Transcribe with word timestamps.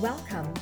Welcome. 0.00 0.52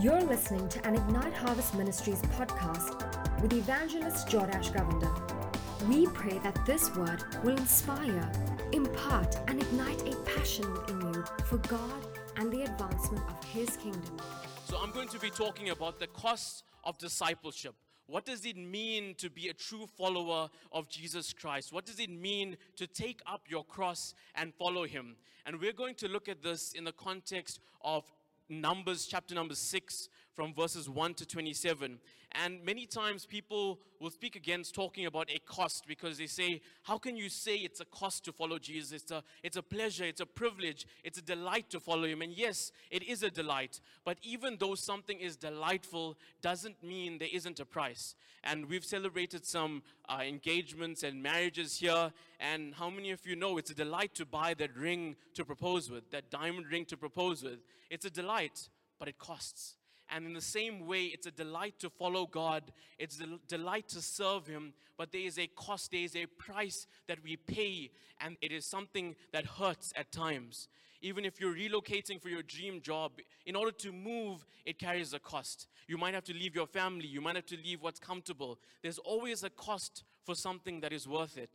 You're 0.00 0.22
listening 0.22 0.68
to 0.70 0.86
an 0.88 0.96
Ignite 0.96 1.34
Harvest 1.34 1.74
Ministries 1.76 2.20
podcast 2.22 3.40
with 3.40 3.52
evangelist 3.52 4.26
Jordash 4.26 4.72
Govender. 4.72 5.88
We 5.88 6.06
pray 6.06 6.38
that 6.38 6.66
this 6.66 6.92
word 6.96 7.22
will 7.44 7.56
inspire, 7.56 8.28
impart, 8.72 9.36
and 9.46 9.62
ignite 9.62 10.02
a 10.08 10.16
passion 10.22 10.72
within 10.72 11.00
you 11.00 11.24
for 11.44 11.58
God 11.58 12.06
and 12.36 12.50
the 12.50 12.62
advancement 12.62 13.22
of 13.28 13.44
His 13.44 13.76
kingdom. 13.76 14.16
So, 14.64 14.78
I'm 14.78 14.90
going 14.90 15.08
to 15.08 15.18
be 15.20 15.30
talking 15.30 15.70
about 15.70 16.00
the 16.00 16.08
cost 16.08 16.64
of 16.82 16.98
discipleship. 16.98 17.74
What 18.06 18.24
does 18.24 18.44
it 18.44 18.56
mean 18.56 19.14
to 19.18 19.30
be 19.30 19.48
a 19.48 19.54
true 19.54 19.86
follower 19.86 20.48
of 20.72 20.88
Jesus 20.88 21.32
Christ? 21.32 21.72
What 21.72 21.86
does 21.86 22.00
it 22.00 22.10
mean 22.10 22.56
to 22.76 22.88
take 22.88 23.20
up 23.32 23.42
your 23.48 23.64
cross 23.64 24.14
and 24.34 24.52
follow 24.54 24.86
Him? 24.86 25.16
And 25.46 25.60
we're 25.60 25.72
going 25.72 25.94
to 25.96 26.08
look 26.08 26.28
at 26.28 26.42
this 26.42 26.72
in 26.72 26.84
the 26.84 26.92
context 26.92 27.60
of 27.84 28.04
Numbers 28.48 29.06
chapter 29.06 29.34
number 29.34 29.54
6 29.54 30.08
from 30.34 30.54
verses 30.54 30.88
1 30.88 31.14
to 31.14 31.26
27. 31.26 31.98
And 32.34 32.64
many 32.64 32.86
times 32.86 33.26
people 33.26 33.78
will 34.00 34.10
speak 34.10 34.36
against 34.36 34.74
talking 34.74 35.04
about 35.04 35.30
a 35.30 35.38
cost 35.40 35.84
because 35.86 36.16
they 36.16 36.26
say, 36.26 36.62
How 36.82 36.96
can 36.96 37.14
you 37.14 37.28
say 37.28 37.56
it's 37.56 37.80
a 37.80 37.84
cost 37.84 38.24
to 38.24 38.32
follow 38.32 38.58
Jesus? 38.58 39.02
It's 39.02 39.10
a, 39.10 39.22
it's 39.42 39.58
a 39.58 39.62
pleasure, 39.62 40.04
it's 40.04 40.22
a 40.22 40.26
privilege, 40.26 40.86
it's 41.04 41.18
a 41.18 41.22
delight 41.22 41.68
to 41.70 41.80
follow 41.80 42.04
Him. 42.04 42.22
And 42.22 42.32
yes, 42.32 42.72
it 42.90 43.02
is 43.02 43.22
a 43.22 43.30
delight. 43.30 43.80
But 44.04 44.16
even 44.22 44.56
though 44.58 44.74
something 44.74 45.18
is 45.18 45.36
delightful, 45.36 46.16
doesn't 46.40 46.82
mean 46.82 47.18
there 47.18 47.28
isn't 47.30 47.60
a 47.60 47.66
price. 47.66 48.14
And 48.42 48.66
we've 48.66 48.84
celebrated 48.84 49.44
some 49.44 49.82
uh, 50.08 50.22
engagements 50.26 51.02
and 51.02 51.22
marriages 51.22 51.76
here. 51.76 52.12
And 52.40 52.74
how 52.74 52.88
many 52.88 53.10
of 53.10 53.26
you 53.26 53.36
know 53.36 53.58
it's 53.58 53.70
a 53.70 53.74
delight 53.74 54.14
to 54.14 54.24
buy 54.24 54.54
that 54.54 54.74
ring 54.74 55.16
to 55.34 55.44
propose 55.44 55.90
with, 55.90 56.10
that 56.10 56.30
diamond 56.30 56.66
ring 56.72 56.86
to 56.86 56.96
propose 56.96 57.42
with? 57.42 57.58
It's 57.90 58.06
a 58.06 58.10
delight, 58.10 58.70
but 58.98 59.06
it 59.06 59.18
costs. 59.18 59.76
And 60.14 60.26
in 60.26 60.34
the 60.34 60.40
same 60.40 60.86
way, 60.86 61.04
it's 61.04 61.26
a 61.26 61.30
delight 61.30 61.78
to 61.78 61.90
follow 61.90 62.26
God. 62.26 62.70
It's 62.98 63.20
a 63.20 63.38
delight 63.48 63.88
to 63.88 64.02
serve 64.02 64.46
Him. 64.46 64.74
But 64.98 65.10
there 65.10 65.22
is 65.22 65.38
a 65.38 65.46
cost, 65.46 65.90
there 65.90 66.02
is 66.04 66.14
a 66.14 66.26
price 66.26 66.86
that 67.08 67.22
we 67.24 67.36
pay. 67.36 67.90
And 68.20 68.36
it 68.42 68.52
is 68.52 68.66
something 68.66 69.16
that 69.32 69.46
hurts 69.46 69.92
at 69.96 70.12
times. 70.12 70.68
Even 71.00 71.24
if 71.24 71.40
you're 71.40 71.54
relocating 71.54 72.20
for 72.20 72.28
your 72.28 72.42
dream 72.42 72.80
job, 72.80 73.12
in 73.46 73.56
order 73.56 73.72
to 73.72 73.90
move, 73.90 74.46
it 74.64 74.78
carries 74.78 75.14
a 75.14 75.18
cost. 75.18 75.66
You 75.88 75.98
might 75.98 76.14
have 76.14 76.24
to 76.24 76.34
leave 76.34 76.54
your 76.54 76.66
family. 76.66 77.06
You 77.06 77.20
might 77.20 77.34
have 77.34 77.46
to 77.46 77.56
leave 77.56 77.82
what's 77.82 77.98
comfortable. 77.98 78.58
There's 78.82 78.98
always 78.98 79.42
a 79.42 79.50
cost 79.50 80.04
for 80.24 80.34
something 80.34 80.80
that 80.80 80.92
is 80.92 81.08
worth 81.08 81.36
it. 81.38 81.50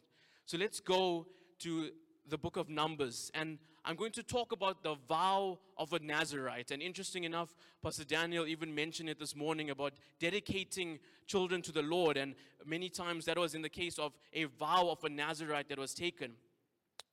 So 0.45 0.57
let's 0.57 0.79
go 0.79 1.27
to 1.59 1.91
the 2.27 2.37
book 2.37 2.57
of 2.57 2.69
Numbers. 2.69 3.31
And 3.33 3.59
I'm 3.89 3.95
going 3.95 4.11
to 4.13 4.23
talk 4.23 4.51
about 4.51 4.83
the 4.83 4.95
vow 5.07 5.59
of 5.77 5.93
a 5.93 5.99
Nazarite. 5.99 6.71
And 6.71 6.81
interesting 6.81 7.23
enough, 7.23 7.55
Pastor 7.81 8.03
Daniel 8.03 8.45
even 8.45 8.75
mentioned 8.75 9.07
it 9.07 9.17
this 9.17 9.33
morning 9.33 9.69
about 9.69 9.93
dedicating 10.19 10.99
children 11.25 11.61
to 11.61 11.71
the 11.71 11.81
Lord. 11.81 12.17
And 12.17 12.35
many 12.65 12.89
times 12.89 13.23
that 13.25 13.37
was 13.37 13.55
in 13.55 13.61
the 13.61 13.69
case 13.69 13.97
of 13.97 14.11
a 14.33 14.43
vow 14.43 14.89
of 14.89 15.01
a 15.05 15.09
Nazarite 15.09 15.69
that 15.69 15.79
was 15.79 15.93
taken. 15.93 16.33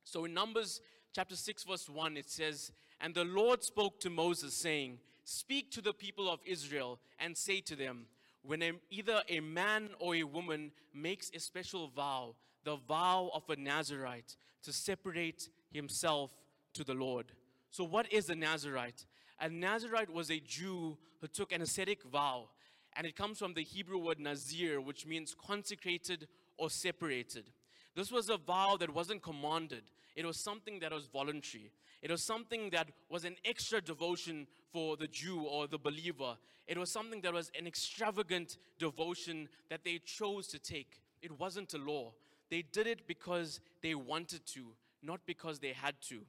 So 0.03 0.25
in 0.25 0.35
Numbers 0.35 0.81
chapter 1.15 1.37
6, 1.37 1.63
verse 1.63 1.89
1, 1.89 2.17
it 2.17 2.29
says, 2.29 2.73
And 3.01 3.15
the 3.15 3.25
Lord 3.25 3.63
spoke 3.63 4.01
to 4.01 4.11
Moses, 4.11 4.53
saying, 4.53 4.99
Speak 5.23 5.71
to 5.71 5.81
the 5.81 5.95
people 5.95 6.29
of 6.29 6.41
Israel 6.45 6.99
and 7.21 7.37
say 7.37 7.61
to 7.61 7.77
them, 7.77 8.07
when 8.43 8.63
a, 8.63 8.73
either 8.91 9.23
a 9.29 9.39
man 9.39 9.91
or 10.01 10.17
a 10.17 10.25
woman 10.25 10.73
makes 10.93 11.31
a 11.33 11.39
special 11.39 11.87
vow, 11.87 12.35
the 12.65 12.79
vow 12.89 13.31
of 13.33 13.49
a 13.49 13.55
Nazarite, 13.55 14.35
to 14.65 14.73
separate 14.73 15.49
himself 15.71 16.33
to 16.75 16.85
the 16.85 16.95
Lord. 16.95 17.27
So, 17.71 17.85
what 17.85 18.13
is 18.13 18.31
a 18.31 18.35
Nazarite? 18.35 19.07
A 19.41 19.49
Nazarite 19.49 20.11
was 20.11 20.31
a 20.31 20.41
Jew 20.41 20.97
who 21.21 21.27
took 21.27 21.53
an 21.53 21.63
ascetic 21.63 22.05
vow, 22.05 22.49
and 22.97 23.07
it 23.07 23.17
comes 23.17 23.39
from 23.39 23.55
the 23.55 23.63
Hebrew 23.63 23.99
word 23.99 24.21
Nazir, 24.21 24.81
which 24.81 25.07
means 25.07 25.35
consecrated 25.35 26.29
or 26.57 26.71
separated. 26.71 27.51
This 27.97 28.13
was 28.13 28.29
a 28.29 28.37
vow 28.37 28.77
that 28.79 28.95
wasn't 28.95 29.23
commanded, 29.23 29.83
it 30.15 30.25
was 30.25 30.39
something 30.39 30.79
that 30.81 30.93
was 30.93 31.07
voluntary. 31.07 31.73
It 32.03 32.11
was 32.11 32.23
something 32.23 32.69
that 32.71 32.89
was 33.09 33.25
an 33.25 33.37
extra 33.47 33.81
devotion 33.81 34.47
for 34.71 34.95
the 34.97 35.07
Jew 35.07 35.41
or 35.41 35.67
the 35.67 35.79
believer. 35.79 36.37
It 36.67 36.77
was 36.77 36.93
something 36.93 37.23
that 37.23 37.33
was 37.33 37.51
an 37.59 37.67
extravagant 37.67 38.59
devotion 38.79 39.49
that 39.71 39.85
they 39.85 39.99
chose 40.05 40.47
to 40.49 40.59
take. 40.59 41.01
It 41.23 41.41
wasn't 41.41 41.73
a 41.73 41.79
law. 41.79 42.13
They 42.51 42.61
did 42.61 42.87
it 42.87 43.07
because 43.07 43.61
they 43.83 43.95
wanted 43.95 44.45
to, 44.49 44.67
not 45.03 45.21
because 45.25 45.61
they 45.61 45.73
had 45.73 45.95
to. 46.09 46.21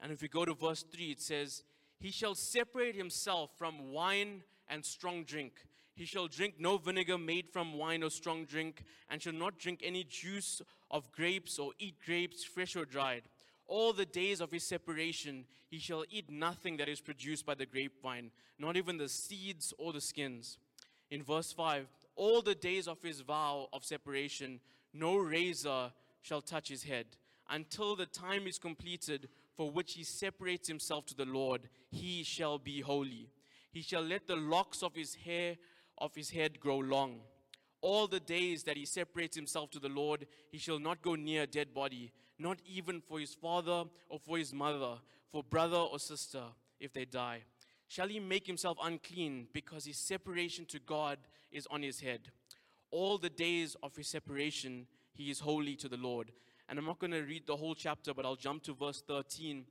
And 0.00 0.12
if 0.12 0.22
we 0.22 0.28
go 0.28 0.44
to 0.44 0.54
verse 0.54 0.82
3, 0.82 1.10
it 1.10 1.20
says, 1.20 1.62
He 1.98 2.10
shall 2.10 2.34
separate 2.34 2.96
himself 2.96 3.50
from 3.56 3.92
wine 3.92 4.42
and 4.68 4.84
strong 4.84 5.24
drink. 5.24 5.52
He 5.94 6.06
shall 6.06 6.28
drink 6.28 6.54
no 6.58 6.78
vinegar 6.78 7.18
made 7.18 7.50
from 7.50 7.74
wine 7.74 8.02
or 8.02 8.10
strong 8.10 8.46
drink, 8.46 8.84
and 9.10 9.20
shall 9.20 9.34
not 9.34 9.58
drink 9.58 9.80
any 9.84 10.04
juice 10.04 10.62
of 10.90 11.12
grapes 11.12 11.58
or 11.58 11.72
eat 11.78 11.96
grapes, 12.04 12.44
fresh 12.44 12.76
or 12.76 12.86
dried. 12.86 13.22
All 13.66 13.92
the 13.92 14.06
days 14.06 14.40
of 14.40 14.50
his 14.50 14.66
separation, 14.66 15.44
he 15.68 15.78
shall 15.78 16.04
eat 16.10 16.30
nothing 16.30 16.78
that 16.78 16.88
is 16.88 17.00
produced 17.00 17.44
by 17.44 17.54
the 17.54 17.66
grapevine, 17.66 18.30
not 18.58 18.76
even 18.76 18.96
the 18.96 19.08
seeds 19.08 19.74
or 19.78 19.92
the 19.92 20.00
skins. 20.00 20.58
In 21.10 21.22
verse 21.22 21.52
5, 21.52 21.86
all 22.16 22.40
the 22.40 22.54
days 22.54 22.88
of 22.88 23.02
his 23.02 23.20
vow 23.20 23.68
of 23.72 23.84
separation, 23.84 24.60
no 24.92 25.16
razor 25.16 25.92
shall 26.22 26.40
touch 26.40 26.68
his 26.68 26.84
head 26.84 27.06
until 27.48 27.96
the 27.96 28.06
time 28.06 28.46
is 28.46 28.58
completed 28.58 29.28
for 29.60 29.70
which 29.70 29.92
he 29.92 30.04
separates 30.04 30.66
himself 30.66 31.04
to 31.04 31.14
the 31.14 31.26
Lord, 31.26 31.68
he 31.90 32.22
shall 32.22 32.56
be 32.56 32.80
holy. 32.80 33.28
He 33.70 33.82
shall 33.82 34.00
let 34.00 34.26
the 34.26 34.34
locks 34.34 34.82
of 34.82 34.94
his 34.94 35.16
hair 35.16 35.56
of 35.98 36.14
his 36.14 36.30
head 36.30 36.58
grow 36.58 36.78
long. 36.78 37.20
All 37.82 38.06
the 38.06 38.20
days 38.20 38.62
that 38.62 38.78
he 38.78 38.86
separates 38.86 39.36
himself 39.36 39.70
to 39.72 39.78
the 39.78 39.90
Lord, 39.90 40.26
he 40.50 40.56
shall 40.56 40.78
not 40.78 41.02
go 41.02 41.14
near 41.14 41.42
a 41.42 41.46
dead 41.46 41.74
body, 41.74 42.10
not 42.38 42.56
even 42.64 43.02
for 43.02 43.20
his 43.20 43.34
father 43.34 43.84
or 44.08 44.18
for 44.18 44.38
his 44.38 44.54
mother, 44.54 44.94
for 45.30 45.42
brother 45.42 45.76
or 45.76 45.98
sister, 45.98 46.44
if 46.80 46.94
they 46.94 47.04
die. 47.04 47.42
Shall 47.86 48.08
he 48.08 48.18
make 48.18 48.46
himself 48.46 48.78
unclean 48.82 49.48
because 49.52 49.84
his 49.84 49.98
separation 49.98 50.64
to 50.70 50.78
God 50.78 51.18
is 51.52 51.68
on 51.70 51.82
his 51.82 52.00
head? 52.00 52.30
All 52.90 53.18
the 53.18 53.28
days 53.28 53.76
of 53.82 53.94
his 53.94 54.08
separation, 54.08 54.86
he 55.12 55.30
is 55.30 55.40
holy 55.40 55.76
to 55.76 55.88
the 55.90 55.98
Lord. 55.98 56.32
And 56.70 56.78
I'm 56.78 56.86
not 56.86 57.00
going 57.00 57.10
to 57.10 57.22
read 57.22 57.48
the 57.48 57.56
whole 57.56 57.74
chapter, 57.74 58.14
but 58.14 58.24
I'll 58.24 58.36
jump 58.36 58.62
to 58.62 58.74
verse 58.74 59.02
13. 59.06 59.64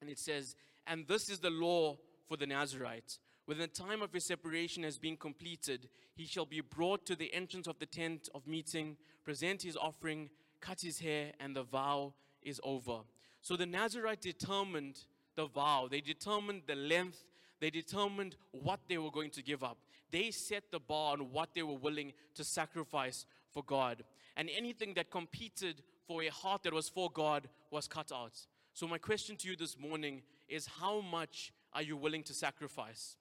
And 0.00 0.08
it 0.08 0.18
says, 0.18 0.54
And 0.86 1.06
this 1.08 1.28
is 1.28 1.40
the 1.40 1.50
law 1.50 1.96
for 2.28 2.36
the 2.36 2.46
Nazarite. 2.46 3.18
When 3.46 3.58
the 3.58 3.66
time 3.66 4.00
of 4.00 4.12
his 4.12 4.24
separation 4.24 4.84
has 4.84 4.96
been 4.96 5.16
completed, 5.16 5.88
he 6.14 6.24
shall 6.24 6.46
be 6.46 6.60
brought 6.60 7.04
to 7.06 7.16
the 7.16 7.34
entrance 7.34 7.66
of 7.66 7.80
the 7.80 7.86
tent 7.86 8.28
of 8.32 8.46
meeting, 8.46 8.96
present 9.24 9.62
his 9.62 9.76
offering, 9.76 10.30
cut 10.60 10.80
his 10.80 11.00
hair, 11.00 11.32
and 11.40 11.54
the 11.54 11.64
vow 11.64 12.14
is 12.42 12.60
over. 12.62 13.00
So 13.42 13.56
the 13.56 13.66
Nazarite 13.66 14.20
determined 14.20 14.98
the 15.34 15.46
vow, 15.46 15.88
they 15.90 16.00
determined 16.00 16.62
the 16.66 16.76
length, 16.76 17.24
they 17.60 17.70
determined 17.70 18.36
what 18.52 18.80
they 18.88 18.98
were 18.98 19.10
going 19.10 19.30
to 19.30 19.42
give 19.42 19.64
up. 19.64 19.78
They 20.10 20.30
set 20.30 20.70
the 20.70 20.78
bar 20.78 21.14
on 21.14 21.32
what 21.32 21.50
they 21.54 21.62
were 21.62 21.74
willing 21.74 22.12
to 22.34 22.44
sacrifice 22.44 23.26
for 23.52 23.62
God. 23.64 24.04
And 24.36 24.48
anything 24.56 24.94
that 24.94 25.10
competed 25.10 25.82
for 26.06 26.22
a 26.22 26.28
heart 26.28 26.62
that 26.62 26.72
was 26.72 26.88
for 26.88 27.10
God 27.10 27.48
was 27.70 27.88
cut 27.88 28.12
out. 28.12 28.32
So, 28.74 28.86
my 28.86 28.98
question 28.98 29.36
to 29.36 29.48
you 29.48 29.56
this 29.56 29.78
morning 29.78 30.22
is 30.48 30.66
how 30.66 31.00
much 31.00 31.52
are 31.72 31.82
you 31.82 31.96
willing 31.96 32.22
to 32.24 32.34
sacrifice? 32.34 33.16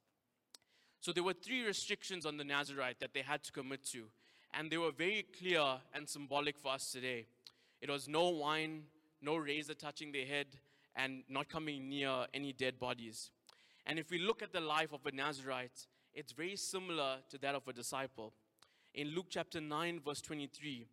So, 0.99 1.11
there 1.11 1.23
were 1.23 1.33
three 1.33 1.65
restrictions 1.65 2.25
on 2.25 2.37
the 2.37 2.43
Nazarite 2.43 2.99
that 2.99 3.13
they 3.13 3.21
had 3.21 3.43
to 3.43 3.51
commit 3.51 3.83
to, 3.91 4.05
and 4.53 4.71
they 4.71 4.77
were 4.77 4.91
very 4.91 5.25
clear 5.37 5.63
and 5.93 6.07
symbolic 6.07 6.57
for 6.57 6.73
us 6.73 6.91
today. 6.91 7.25
It 7.81 7.89
was 7.89 8.07
no 8.07 8.29
wine, 8.29 8.83
no 9.21 9.37
razor 9.37 9.73
touching 9.73 10.11
their 10.11 10.25
head, 10.25 10.47
and 10.95 11.23
not 11.29 11.49
coming 11.49 11.89
near 11.89 12.25
any 12.33 12.53
dead 12.53 12.79
bodies. 12.79 13.31
And 13.85 13.99
if 13.99 14.09
we 14.09 14.19
look 14.19 14.41
at 14.41 14.53
the 14.53 14.61
life 14.61 14.93
of 14.93 15.05
a 15.05 15.11
Nazarite, 15.11 15.87
it's 16.13 16.31
very 16.31 16.55
similar 16.55 17.17
to 17.29 17.37
that 17.39 17.55
of 17.55 17.67
a 17.67 17.73
disciple. 17.73 18.33
In 18.93 19.09
Luke 19.09 19.27
chapter 19.29 19.59
9, 19.59 19.99
verse 20.05 20.21
23, 20.21 20.87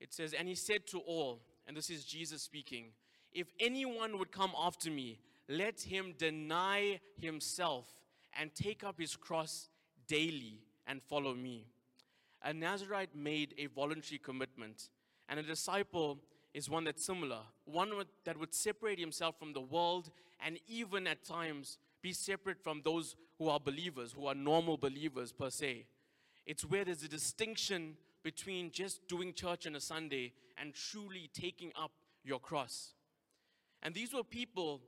it 0.00 0.12
says, 0.12 0.32
And 0.32 0.48
he 0.48 0.54
said 0.54 0.86
to 0.88 0.98
all, 0.98 1.40
and 1.66 1.76
this 1.76 1.90
is 1.90 2.04
Jesus 2.04 2.42
speaking, 2.42 2.86
If 3.32 3.48
anyone 3.60 4.18
would 4.18 4.32
come 4.32 4.52
after 4.58 4.90
me, 4.90 5.18
let 5.48 5.80
him 5.80 6.14
deny 6.18 7.00
himself 7.20 7.86
and 8.38 8.54
take 8.54 8.84
up 8.84 8.98
his 8.98 9.16
cross 9.16 9.68
daily 10.06 10.60
and 10.86 11.02
follow 11.02 11.34
me. 11.34 11.66
A 12.42 12.52
Nazarite 12.52 13.14
made 13.14 13.54
a 13.58 13.66
voluntary 13.66 14.18
commitment, 14.18 14.90
and 15.28 15.40
a 15.40 15.42
disciple 15.42 16.18
is 16.54 16.70
one 16.70 16.84
that's 16.84 17.04
similar, 17.04 17.40
one 17.64 17.90
that 18.24 18.38
would 18.38 18.54
separate 18.54 18.98
himself 18.98 19.38
from 19.38 19.52
the 19.52 19.60
world 19.60 20.10
and 20.44 20.58
even 20.66 21.06
at 21.06 21.24
times 21.24 21.78
be 22.02 22.12
separate 22.12 22.62
from 22.62 22.80
those 22.84 23.16
who 23.38 23.48
are 23.48 23.60
believers, 23.60 24.12
who 24.12 24.26
are 24.26 24.34
normal 24.34 24.76
believers 24.76 25.32
per 25.32 25.50
se. 25.50 25.86
It's 26.46 26.64
where 26.64 26.84
there's 26.84 27.02
a 27.02 27.08
distinction 27.08 27.96
between 28.22 28.70
just 28.70 29.06
doing 29.08 29.32
church 29.32 29.66
on 29.66 29.76
a 29.76 29.80
Sunday 29.80 30.32
and 30.60 30.74
truly 30.74 31.30
taking 31.32 31.72
up 31.80 31.92
your 32.24 32.40
cross. 32.40 32.92
And 33.82 33.94
these 33.94 34.12
were 34.12 34.24
people 34.24 34.80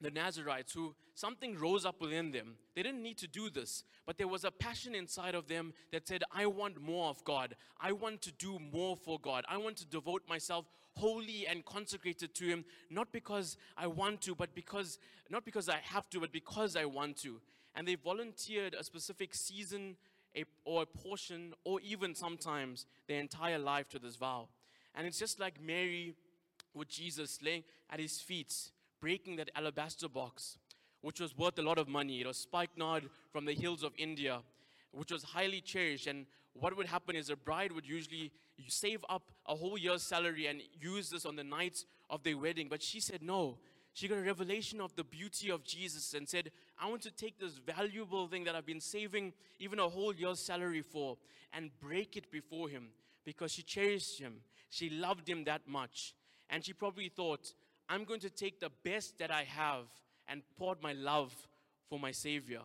the 0.00 0.10
Nazarites, 0.10 0.72
who 0.72 0.94
something 1.14 1.58
rose 1.58 1.86
up 1.86 2.00
within 2.00 2.30
them. 2.30 2.56
They 2.74 2.82
didn't 2.82 3.02
need 3.02 3.18
to 3.18 3.26
do 3.26 3.48
this, 3.48 3.84
but 4.04 4.18
there 4.18 4.28
was 4.28 4.44
a 4.44 4.50
passion 4.50 4.94
inside 4.94 5.34
of 5.34 5.48
them 5.48 5.72
that 5.92 6.06
said, 6.06 6.22
I 6.30 6.46
want 6.46 6.80
more 6.80 7.08
of 7.08 7.24
God. 7.24 7.56
I 7.80 7.92
want 7.92 8.22
to 8.22 8.32
do 8.32 8.58
more 8.58 8.96
for 8.96 9.18
God. 9.18 9.44
I 9.48 9.56
want 9.56 9.76
to 9.78 9.86
devote 9.86 10.22
myself 10.28 10.66
wholly 10.96 11.46
and 11.46 11.64
consecrated 11.64 12.34
to 12.34 12.44
Him, 12.44 12.64
not 12.90 13.12
because 13.12 13.56
I 13.76 13.86
want 13.86 14.20
to, 14.22 14.34
but 14.34 14.54
because, 14.54 14.98
not 15.30 15.44
because 15.44 15.68
I 15.68 15.78
have 15.82 16.08
to, 16.10 16.20
but 16.20 16.32
because 16.32 16.76
I 16.76 16.84
want 16.84 17.16
to. 17.18 17.40
And 17.74 17.86
they 17.86 17.94
volunteered 17.94 18.74
a 18.74 18.84
specific 18.84 19.34
season 19.34 19.96
a, 20.36 20.44
or 20.64 20.82
a 20.82 20.86
portion, 20.86 21.54
or 21.64 21.80
even 21.80 22.14
sometimes 22.14 22.86
their 23.08 23.20
entire 23.20 23.58
life 23.58 23.88
to 23.90 23.98
this 23.98 24.16
vow. 24.16 24.48
And 24.94 25.06
it's 25.06 25.18
just 25.18 25.40
like 25.40 25.60
Mary 25.60 26.14
with 26.74 26.88
Jesus 26.88 27.38
laying 27.42 27.64
at 27.90 28.00
his 28.00 28.20
feet 28.20 28.54
breaking 29.00 29.36
that 29.36 29.50
alabaster 29.54 30.08
box, 30.08 30.58
which 31.00 31.20
was 31.20 31.36
worth 31.36 31.58
a 31.58 31.62
lot 31.62 31.78
of 31.78 31.88
money. 31.88 32.20
It 32.20 32.26
was 32.26 32.36
spikenard 32.36 33.04
from 33.32 33.44
the 33.44 33.52
hills 33.52 33.82
of 33.82 33.92
India, 33.96 34.40
which 34.92 35.12
was 35.12 35.22
highly 35.22 35.60
cherished. 35.60 36.06
And 36.06 36.26
what 36.54 36.76
would 36.76 36.86
happen 36.86 37.16
is 37.16 37.30
a 37.30 37.36
bride 37.36 37.72
would 37.72 37.86
usually 37.86 38.32
save 38.68 39.04
up 39.08 39.30
a 39.46 39.54
whole 39.54 39.76
year's 39.76 40.02
salary 40.02 40.46
and 40.46 40.62
use 40.80 41.10
this 41.10 41.26
on 41.26 41.36
the 41.36 41.44
night 41.44 41.84
of 42.08 42.22
their 42.22 42.38
wedding. 42.38 42.68
But 42.68 42.82
she 42.82 43.00
said 43.00 43.22
no. 43.22 43.58
She 43.96 44.08
got 44.08 44.18
a 44.18 44.22
revelation 44.22 44.82
of 44.82 44.94
the 44.94 45.04
beauty 45.04 45.50
of 45.50 45.64
Jesus 45.64 46.12
and 46.12 46.28
said, 46.28 46.50
I 46.78 46.86
want 46.86 47.00
to 47.04 47.10
take 47.10 47.38
this 47.38 47.54
valuable 47.56 48.28
thing 48.28 48.44
that 48.44 48.54
I've 48.54 48.66
been 48.66 48.78
saving 48.78 49.32
even 49.58 49.78
a 49.78 49.88
whole 49.88 50.14
year's 50.14 50.38
salary 50.38 50.82
for 50.82 51.16
and 51.54 51.70
break 51.80 52.14
it 52.14 52.30
before 52.30 52.68
him 52.68 52.88
because 53.24 53.52
she 53.52 53.62
cherished 53.62 54.18
him. 54.18 54.34
She 54.68 54.90
loved 54.90 55.26
him 55.26 55.44
that 55.44 55.66
much. 55.66 56.14
And 56.50 56.62
she 56.62 56.74
probably 56.74 57.08
thought, 57.08 57.54
I'm 57.88 58.04
going 58.04 58.20
to 58.20 58.28
take 58.28 58.60
the 58.60 58.68
best 58.84 59.18
that 59.18 59.30
I 59.30 59.44
have 59.44 59.86
and 60.28 60.42
pour 60.58 60.76
my 60.82 60.92
love 60.92 61.34
for 61.88 61.98
my 61.98 62.10
Savior. 62.10 62.60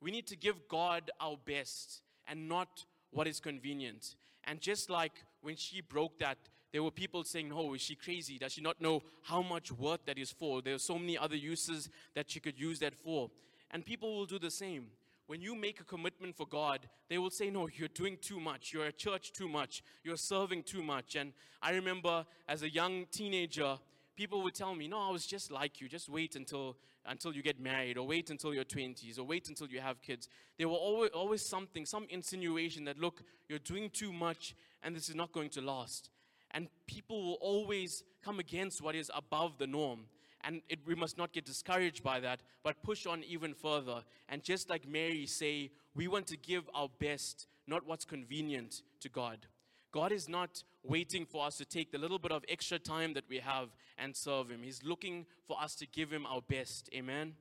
We 0.00 0.12
need 0.12 0.28
to 0.28 0.36
give 0.36 0.68
God 0.68 1.10
our 1.20 1.38
best 1.44 2.02
and 2.28 2.48
not 2.48 2.84
what 3.10 3.26
is 3.26 3.40
convenient. 3.40 4.14
And 4.44 4.60
just 4.60 4.90
like 4.90 5.24
when 5.40 5.56
she 5.56 5.80
broke 5.80 6.20
that, 6.20 6.38
there 6.72 6.82
were 6.82 6.90
people 6.90 7.24
saying, 7.24 7.52
Oh, 7.54 7.74
is 7.74 7.80
she 7.80 7.94
crazy? 7.94 8.38
Does 8.38 8.52
she 8.52 8.60
not 8.60 8.80
know 8.80 9.02
how 9.22 9.42
much 9.42 9.72
worth 9.72 10.04
that 10.06 10.18
is 10.18 10.30
for? 10.30 10.62
There 10.62 10.74
are 10.74 10.78
so 10.78 10.98
many 10.98 11.16
other 11.16 11.36
uses 11.36 11.88
that 12.14 12.30
she 12.30 12.40
could 12.40 12.58
use 12.58 12.78
that 12.80 12.94
for. 12.94 13.30
And 13.70 13.84
people 13.84 14.16
will 14.16 14.26
do 14.26 14.38
the 14.38 14.50
same. 14.50 14.88
When 15.26 15.42
you 15.42 15.54
make 15.54 15.78
a 15.80 15.84
commitment 15.84 16.34
for 16.36 16.46
God, 16.46 16.88
they 17.08 17.18
will 17.18 17.30
say, 17.30 17.50
No, 17.50 17.68
you're 17.68 17.88
doing 17.88 18.18
too 18.20 18.40
much. 18.40 18.72
You're 18.72 18.86
at 18.86 18.98
church 18.98 19.32
too 19.32 19.48
much. 19.48 19.82
You're 20.04 20.16
serving 20.16 20.64
too 20.64 20.82
much. 20.82 21.16
And 21.16 21.32
I 21.62 21.72
remember 21.72 22.26
as 22.48 22.62
a 22.62 22.70
young 22.70 23.06
teenager, 23.10 23.78
people 24.18 24.42
would 24.42 24.54
tell 24.54 24.74
me, 24.74 24.88
no, 24.88 24.98
I 24.98 25.10
was 25.12 25.24
just 25.24 25.52
like 25.52 25.80
you. 25.80 25.88
Just 25.88 26.08
wait 26.08 26.34
until, 26.34 26.76
until 27.06 27.32
you 27.32 27.40
get 27.40 27.60
married, 27.60 27.96
or 27.96 28.04
wait 28.04 28.30
until 28.30 28.52
your 28.52 28.64
20s, 28.64 29.16
or 29.16 29.22
wait 29.22 29.48
until 29.48 29.68
you 29.68 29.78
have 29.80 30.02
kids. 30.02 30.28
There 30.58 30.68
were 30.68 30.74
always, 30.74 31.10
always 31.12 31.46
something, 31.46 31.86
some 31.86 32.04
insinuation 32.10 32.84
that, 32.86 32.98
look, 32.98 33.22
you're 33.48 33.60
doing 33.60 33.90
too 33.90 34.12
much, 34.12 34.56
and 34.82 34.96
this 34.96 35.08
is 35.08 35.14
not 35.14 35.30
going 35.30 35.50
to 35.50 35.60
last. 35.60 36.10
And 36.52 36.68
people 36.86 37.22
will 37.22 37.38
always 37.40 38.02
come 38.24 38.38
against 38.38 38.82
what 38.82 38.94
is 38.94 39.10
above 39.14 39.58
the 39.58 39.66
norm. 39.66 40.06
And 40.42 40.62
it, 40.68 40.78
we 40.86 40.94
must 40.94 41.18
not 41.18 41.32
get 41.32 41.44
discouraged 41.44 42.02
by 42.02 42.20
that, 42.20 42.40
but 42.62 42.82
push 42.82 43.06
on 43.06 43.24
even 43.24 43.54
further. 43.54 44.02
And 44.28 44.42
just 44.42 44.70
like 44.70 44.88
Mary 44.88 45.26
say, 45.26 45.70
we 45.94 46.08
want 46.08 46.26
to 46.28 46.36
give 46.36 46.68
our 46.74 46.88
best, 46.98 47.48
not 47.66 47.86
what's 47.86 48.04
convenient 48.04 48.82
to 49.00 49.08
God. 49.08 49.46
God 49.90 50.12
is 50.12 50.28
not 50.28 50.62
waiting 50.82 51.26
for 51.26 51.44
us 51.44 51.56
to 51.56 51.64
take 51.64 51.90
the 51.90 51.98
little 51.98 52.18
bit 52.18 52.30
of 52.30 52.44
extra 52.48 52.78
time 52.78 53.14
that 53.14 53.24
we 53.28 53.38
have 53.38 53.68
and 53.98 54.14
serve 54.14 54.50
Him. 54.50 54.62
He's 54.62 54.82
looking 54.82 55.26
for 55.46 55.60
us 55.60 55.74
to 55.76 55.86
give 55.86 56.10
Him 56.10 56.26
our 56.26 56.40
best. 56.40 56.88
Amen. 56.94 57.34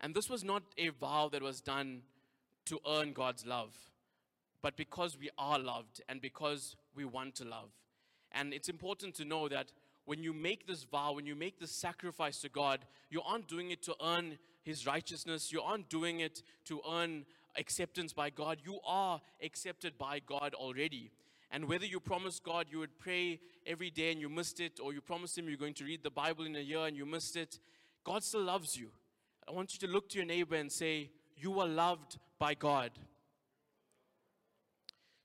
And 0.00 0.14
this 0.14 0.28
was 0.28 0.42
not 0.42 0.62
a 0.76 0.88
vow 0.88 1.28
that 1.32 1.42
was 1.42 1.60
done 1.60 2.02
to 2.66 2.78
earn 2.88 3.12
God's 3.12 3.46
love, 3.46 3.74
but 4.62 4.76
because 4.76 5.18
we 5.18 5.30
are 5.38 5.58
loved 5.58 6.02
and 6.08 6.20
because 6.20 6.76
we 6.94 7.04
want 7.04 7.34
to 7.36 7.44
love. 7.44 7.70
And 8.32 8.52
it's 8.52 8.68
important 8.68 9.14
to 9.16 9.24
know 9.24 9.48
that 9.48 9.72
when 10.04 10.22
you 10.22 10.32
make 10.32 10.66
this 10.66 10.84
vow, 10.84 11.12
when 11.12 11.26
you 11.26 11.34
make 11.36 11.58
this 11.58 11.72
sacrifice 11.72 12.40
to 12.40 12.48
God, 12.48 12.84
you 13.10 13.22
aren't 13.22 13.48
doing 13.48 13.70
it 13.70 13.82
to 13.82 13.94
earn 14.04 14.38
His 14.62 14.86
righteousness, 14.86 15.52
you 15.52 15.60
aren't 15.60 15.88
doing 15.88 16.20
it 16.20 16.42
to 16.66 16.80
earn 16.90 17.24
acceptance 17.56 18.12
by 18.12 18.30
God. 18.30 18.58
You 18.64 18.78
are 18.86 19.20
accepted 19.42 19.98
by 19.98 20.20
God 20.20 20.54
already. 20.54 21.10
And 21.50 21.68
whether 21.68 21.84
you 21.84 21.98
promised 21.98 22.44
God 22.44 22.66
you 22.70 22.78
would 22.78 22.98
pray 22.98 23.40
every 23.66 23.90
day 23.90 24.12
and 24.12 24.20
you 24.20 24.28
missed 24.28 24.60
it, 24.60 24.78
or 24.82 24.92
you 24.92 25.00
promised 25.00 25.36
Him 25.36 25.48
you're 25.48 25.56
going 25.56 25.74
to 25.74 25.84
read 25.84 26.02
the 26.02 26.10
Bible 26.10 26.44
in 26.44 26.54
a 26.56 26.60
year 26.60 26.86
and 26.86 26.96
you 26.96 27.04
missed 27.04 27.36
it, 27.36 27.58
God 28.04 28.22
still 28.22 28.42
loves 28.42 28.76
you. 28.76 28.90
I 29.48 29.52
want 29.52 29.74
you 29.74 29.86
to 29.86 29.92
look 29.92 30.08
to 30.10 30.18
your 30.18 30.26
neighbor 30.26 30.54
and 30.54 30.70
say, 30.70 31.10
You 31.36 31.58
are 31.60 31.66
loved 31.66 32.18
by 32.38 32.54
God. 32.54 32.92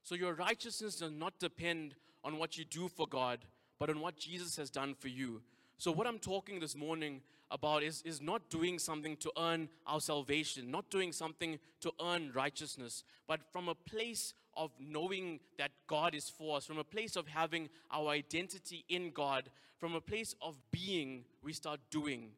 So 0.06 0.14
your 0.14 0.34
righteousness 0.34 0.94
does 0.94 1.10
not 1.10 1.36
depend 1.40 1.96
on 2.22 2.38
what 2.38 2.56
you 2.56 2.64
do 2.64 2.86
for 2.86 3.08
God, 3.08 3.40
but 3.80 3.90
on 3.90 3.98
what 3.98 4.16
Jesus 4.16 4.54
has 4.54 4.70
done 4.70 4.94
for 4.94 5.08
you. 5.08 5.42
So, 5.78 5.90
what 5.90 6.06
I'm 6.06 6.20
talking 6.20 6.60
this 6.60 6.76
morning 6.76 7.22
about 7.50 7.82
is, 7.82 8.02
is 8.02 8.22
not 8.22 8.48
doing 8.48 8.78
something 8.78 9.16
to 9.16 9.32
earn 9.36 9.68
our 9.84 10.00
salvation, 10.00 10.70
not 10.70 10.90
doing 10.90 11.10
something 11.10 11.58
to 11.80 11.90
earn 12.00 12.30
righteousness, 12.32 13.02
but 13.26 13.40
from 13.50 13.68
a 13.68 13.74
place 13.74 14.32
of 14.56 14.70
knowing 14.78 15.40
that 15.58 15.72
God 15.88 16.14
is 16.14 16.28
for 16.28 16.58
us, 16.58 16.64
from 16.64 16.78
a 16.78 16.84
place 16.84 17.16
of 17.16 17.26
having 17.26 17.68
our 17.90 18.10
identity 18.10 18.84
in 18.88 19.10
God, 19.10 19.50
from 19.76 19.96
a 19.96 20.00
place 20.00 20.36
of 20.40 20.54
being, 20.70 21.24
we 21.42 21.52
start 21.52 21.80
doing. 21.90 22.28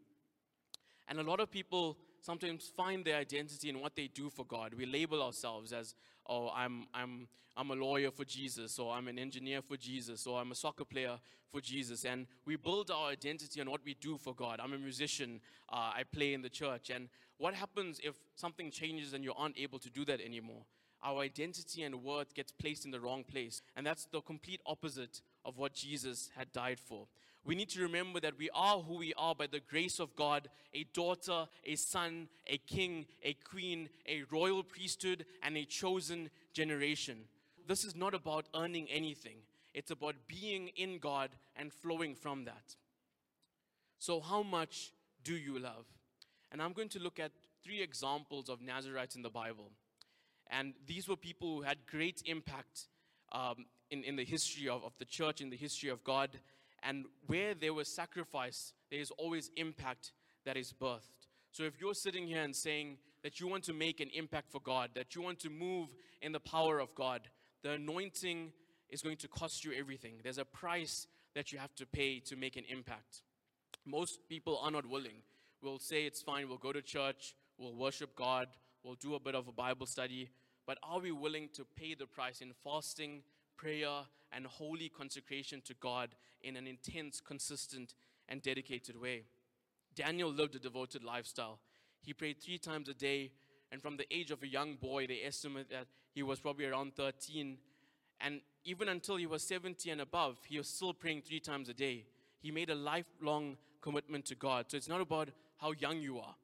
And 1.07 1.19
a 1.19 1.23
lot 1.23 1.39
of 1.39 1.51
people 1.51 1.99
sometimes 2.21 2.71
find 2.77 3.05
their 3.05 3.17
identity 3.17 3.69
in 3.69 3.81
what 3.81 3.97
they 3.97 4.09
do 4.09 4.31
for 4.31 4.45
God. 4.45 4.75
We 4.75 4.87
label 4.87 5.23
ourselves 5.23 5.73
as, 5.73 5.95
oh, 6.27 6.51
I'm, 6.55 6.87
I'm, 6.95 7.29
I'm 7.57 7.71
a 7.71 7.75
lawyer 7.75 8.11
for 8.11 8.25
Jesus, 8.25 8.79
or 8.79 8.95
I'm 8.95 9.09
an 9.09 9.19
engineer 9.19 9.63
for 9.63 9.77
Jesus, 9.77 10.27
or 10.27 10.41
I'm 10.41 10.53
a 10.53 10.55
soccer 10.55 10.85
player 10.85 11.19
for 11.51 11.61
Jesus. 11.61 12.05
And 12.05 12.27
we 12.45 12.57
build 12.57 12.91
our 12.91 13.09
identity 13.09 13.61
on 13.61 13.71
what 13.71 13.81
we 13.85 13.95
do 13.95 14.19
for 14.19 14.35
God. 14.35 14.61
I'm 14.63 14.73
a 14.73 14.79
musician, 14.79 15.41
uh, 15.69 15.93
I 15.97 16.03
play 16.13 16.35
in 16.35 16.43
the 16.43 16.51
church. 16.51 16.91
And 16.91 17.09
what 17.39 17.55
happens 17.55 18.01
if 18.03 18.15
something 18.37 18.71
changes 18.71 19.13
and 19.13 19.25
you 19.25 19.33
aren't 19.37 19.59
able 19.59 19.79
to 19.79 19.91
do 19.91 20.05
that 20.05 20.21
anymore? 20.21 20.63
Our 21.03 21.21
identity 21.21 21.85
and 21.85 22.03
worth 22.03 22.35
gets 22.35 22.51
placed 22.51 22.85
in 22.85 22.91
the 22.91 23.01
wrong 23.01 23.25
place. 23.25 23.63
And 23.77 23.87
that's 23.87 24.07
the 24.07 24.21
complete 24.21 24.61
opposite 24.67 25.23
of 25.45 25.57
what 25.57 25.73
Jesus 25.73 26.31
had 26.37 26.53
died 26.53 26.81
for. 26.81 27.07
We 27.45 27.55
need 27.55 27.71
to 27.71 27.83
remember 27.83 28.21
that 28.21 28.39
we 28.39 28.51
are 28.55 28.79
who 28.79 28.99
we 28.99 29.15
are 29.15 29.35
by 29.35 29.47
the 29.47 29.61
grace 29.61 29.99
of 29.99 30.15
God 30.17 30.49
a 30.75 30.85
daughter, 30.93 31.47
a 31.65 31.75
son, 31.77 32.29
a 32.47 32.59
king, 32.59 33.07
a 33.23 33.33
queen, 33.33 33.89
a 34.07 34.23
royal 34.31 34.63
priesthood, 34.63 35.25
and 35.43 35.57
a 35.57 35.65
chosen 35.65 36.29
generation. 36.53 37.21
This 37.67 37.85
is 37.85 37.97
not 37.97 38.15
about 38.15 38.47
earning 38.55 38.87
anything, 38.91 39.39
it's 39.75 39.91
about 39.91 40.17
being 40.27 40.69
in 40.77 40.99
God 40.99 41.31
and 41.57 41.73
flowing 41.73 42.15
from 42.15 42.45
that. 42.45 42.77
So, 43.99 44.21
how 44.21 44.43
much 44.43 44.93
do 45.25 45.35
you 45.35 45.59
love? 45.59 45.87
And 46.51 46.63
I'm 46.63 46.73
going 46.73 46.89
to 46.91 46.99
look 46.99 47.19
at 47.19 47.33
three 47.63 47.83
examples 47.83 48.49
of 48.49 48.63
Nazarites 48.63 49.17
in 49.17 49.23
the 49.23 49.31
Bible. 49.31 49.71
And 50.51 50.75
these 50.87 51.09
were 51.09 51.17
people 51.17 51.57
who 51.57 51.63
had 51.63 51.79
great 51.87 52.23
impact 52.25 52.87
um, 53.33 53.67
in, 53.91 54.03
in 54.05 54.17
the 54.17 54.25
history 54.25 54.69
of, 54.69 54.83
of 54.85 54.93
the 54.99 55.05
church, 55.05 55.41
in 55.41 55.51
the 55.51 55.57
history 55.57 55.91
of 55.91 56.03
God. 56.05 56.31
And 56.83 57.07
where 57.27 57.55
there 57.55 57.75
was 57.75 57.89
sacrifice, 57.89 58.73
there 58.91 59.01
is 59.01 59.11
always 59.13 59.51
impact 59.57 60.13
that 60.45 60.57
is 60.57 60.73
birthed. 60.73 61.27
So 61.51 61.65
if 61.65 61.81
you're 61.81 61.95
sitting 61.95 62.27
here 62.27 62.43
and 62.43 62.55
saying 62.55 62.99
that 63.23 63.41
you 63.41 63.49
want 63.49 63.65
to 63.65 63.73
make 63.73 64.01
an 64.01 64.11
impact 64.15 64.51
for 64.51 64.61
God, 64.61 64.91
that 64.95 65.15
you 65.15 65.23
want 65.23 65.41
to 65.41 65.51
move 65.51 65.89
in 66.23 66.33
the 66.33 66.41
power 66.41 66.79
of 66.79 66.95
God, 66.95 67.23
the 67.63 67.73
anointing 67.73 68.53
is 68.91 69.03
going 69.03 69.17
to 69.19 69.29
cost 69.29 69.65
you 69.65 69.73
everything. 69.73 70.15
There's 70.23 70.39
a 70.39 70.45
price 70.45 71.07
that 71.35 71.53
you 71.53 71.59
have 71.59 71.75
to 71.77 71.87
pay 71.87 72.21
to 72.21 72.37
make 72.37 72.57
an 72.57 72.65
impact. 72.69 73.23
Most 73.85 74.29
people 74.29 74.59
are 74.63 74.71
not 74.71 74.87
willing. 74.87 75.23
We'll 75.63 75.79
say 75.79 76.05
it's 76.05 76.23
fine, 76.23 76.49
we'll 76.49 76.59
go 76.59 76.73
to 76.73 76.83
church, 76.83 77.35
we'll 77.59 77.75
worship 77.75 78.15
God, 78.15 78.47
we'll 78.85 78.95
do 78.95 79.15
a 79.15 79.21
bit 79.21 79.35
of 79.35 79.49
a 79.49 79.53
Bible 79.53 79.87
study, 79.87 80.31
but 80.67 80.79
are 80.83 81.01
we 81.01 81.11
willing 81.11 81.49
to 81.55 81.65
pay 81.77 81.95
the 81.95 82.07
price 82.07 82.41
in 82.41 82.53
fasting, 82.63 83.23
prayer, 83.59 84.07
and 84.33 84.47
holy 84.47 84.89
consecration 84.89 85.61
to 85.67 85.75
God 85.75 86.11
in 86.43 86.57
an 86.57 86.67
intense, 86.67 87.21
consistent, 87.21 87.95
and 88.29 88.41
dedicated 88.41 88.99
way? 88.99 89.25
Daniel 89.95 90.31
lived 90.31 90.55
a 90.55 90.59
devoted 90.59 91.05
lifestyle. 91.05 91.59
He 92.01 92.15
prayed 92.15 92.41
three 92.41 92.59
times 92.59 92.89
a 92.89 92.95
day, 92.95 93.33
and 93.71 93.83
from 93.83 93.97
the 93.97 94.07
age 94.15 94.31
of 94.31 94.43
a 94.43 94.47
young 94.47 94.77
boy, 94.77 95.07
they 95.07 95.21
estimate 95.25 95.69
that 95.71 95.89
he 96.15 96.23
was 96.23 96.41
probably 96.41 96.65
around 96.65 96.95
13. 96.95 97.59
And 98.21 98.41
even 98.65 98.89
until 98.89 99.17
he 99.17 99.27
was 99.27 99.43
70 99.43 99.91
and 99.91 100.01
above, 100.01 100.39
he 100.49 100.59
was 100.59 100.69
still 100.69 100.95
praying 100.95 101.23
three 101.23 101.41
times 101.41 101.69
a 101.69 101.75
day. 101.75 102.07
He 102.41 102.51
made 102.51 102.71
a 102.71 102.75
lifelong 102.75 103.57
commitment 103.81 104.25
to 104.27 104.35
God. 104.35 104.67
So 104.69 104.77
it's 104.77 104.89
not 104.89 105.01
about 105.01 105.29
how 105.59 105.73
young 105.73 106.01
you 106.01 106.19
are. 106.19 106.35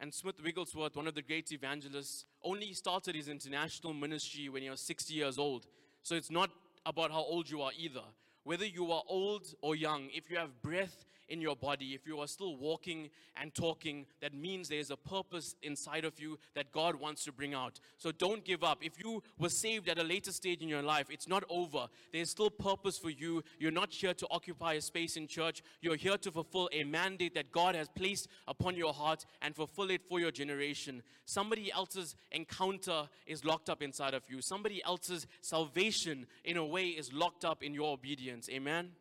And 0.00 0.12
Smith 0.12 0.42
Wigglesworth, 0.42 0.96
one 0.96 1.06
of 1.06 1.14
the 1.14 1.22
great 1.22 1.52
evangelists, 1.52 2.24
only 2.42 2.72
started 2.72 3.14
his 3.14 3.28
international 3.28 3.92
ministry 3.92 4.48
when 4.48 4.62
he 4.62 4.70
was 4.70 4.80
60 4.80 5.14
years 5.14 5.38
old. 5.38 5.66
So 6.02 6.14
it's 6.14 6.30
not 6.30 6.50
about 6.84 7.10
how 7.10 7.20
old 7.20 7.48
you 7.48 7.62
are 7.62 7.70
either. 7.78 8.02
Whether 8.44 8.66
you 8.66 8.90
are 8.92 9.02
old 9.08 9.54
or 9.62 9.76
young, 9.76 10.08
if 10.12 10.30
you 10.30 10.36
have 10.36 10.62
breath 10.62 11.04
in 11.28 11.40
your 11.40 11.56
body, 11.56 11.94
if 11.94 12.06
you 12.06 12.18
are 12.20 12.26
still 12.26 12.56
walking 12.56 13.08
and 13.40 13.54
talking, 13.54 14.04
that 14.20 14.34
means 14.34 14.68
there's 14.68 14.90
a 14.90 14.96
purpose 14.96 15.54
inside 15.62 16.04
of 16.04 16.20
you 16.20 16.38
that 16.54 16.70
God 16.72 16.96
wants 16.96 17.24
to 17.24 17.32
bring 17.32 17.54
out. 17.54 17.80
So 17.96 18.12
don't 18.12 18.44
give 18.44 18.62
up. 18.62 18.80
If 18.82 19.02
you 19.02 19.22
were 19.38 19.48
saved 19.48 19.88
at 19.88 19.98
a 19.98 20.02
later 20.02 20.30
stage 20.30 20.60
in 20.60 20.68
your 20.68 20.82
life, 20.82 21.06
it's 21.08 21.26
not 21.26 21.44
over. 21.48 21.86
There's 22.12 22.30
still 22.30 22.50
purpose 22.50 22.98
for 22.98 23.08
you. 23.08 23.42
You're 23.58 23.70
not 23.70 23.92
here 23.92 24.12
to 24.12 24.26
occupy 24.30 24.74
a 24.74 24.80
space 24.82 25.16
in 25.16 25.26
church. 25.26 25.62
You're 25.80 25.96
here 25.96 26.18
to 26.18 26.30
fulfill 26.30 26.68
a 26.72 26.84
mandate 26.84 27.34
that 27.34 27.50
God 27.50 27.74
has 27.76 27.88
placed 27.88 28.28
upon 28.46 28.76
your 28.76 28.92
heart 28.92 29.24
and 29.40 29.56
fulfill 29.56 29.90
it 29.90 30.02
for 30.06 30.20
your 30.20 30.32
generation. 30.32 31.02
Somebody 31.24 31.72
else's 31.72 32.14
encounter 32.30 33.08
is 33.26 33.44
locked 33.44 33.70
up 33.70 33.80
inside 33.80 34.12
of 34.12 34.22
you. 34.28 34.42
Somebody 34.42 34.82
else's 34.84 35.26
salvation, 35.40 36.26
in 36.44 36.58
a 36.58 36.64
way, 36.64 36.88
is 36.88 37.10
locked 37.12 37.44
up 37.46 37.62
in 37.62 37.72
your 37.72 37.94
obedience. 37.94 38.31
Amen. 38.50 38.92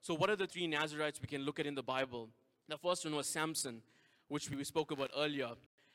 So, 0.00 0.14
what 0.14 0.30
are 0.30 0.36
the 0.36 0.46
three 0.46 0.66
Nazarites 0.66 1.20
we 1.20 1.26
can 1.26 1.42
look 1.42 1.60
at 1.60 1.66
in 1.66 1.74
the 1.74 1.82
Bible? 1.82 2.30
The 2.68 2.78
first 2.78 3.04
one 3.04 3.14
was 3.14 3.26
Samson, 3.26 3.82
which 4.28 4.50
we 4.50 4.62
spoke 4.64 4.90
about 4.90 5.10
earlier. 5.16 5.50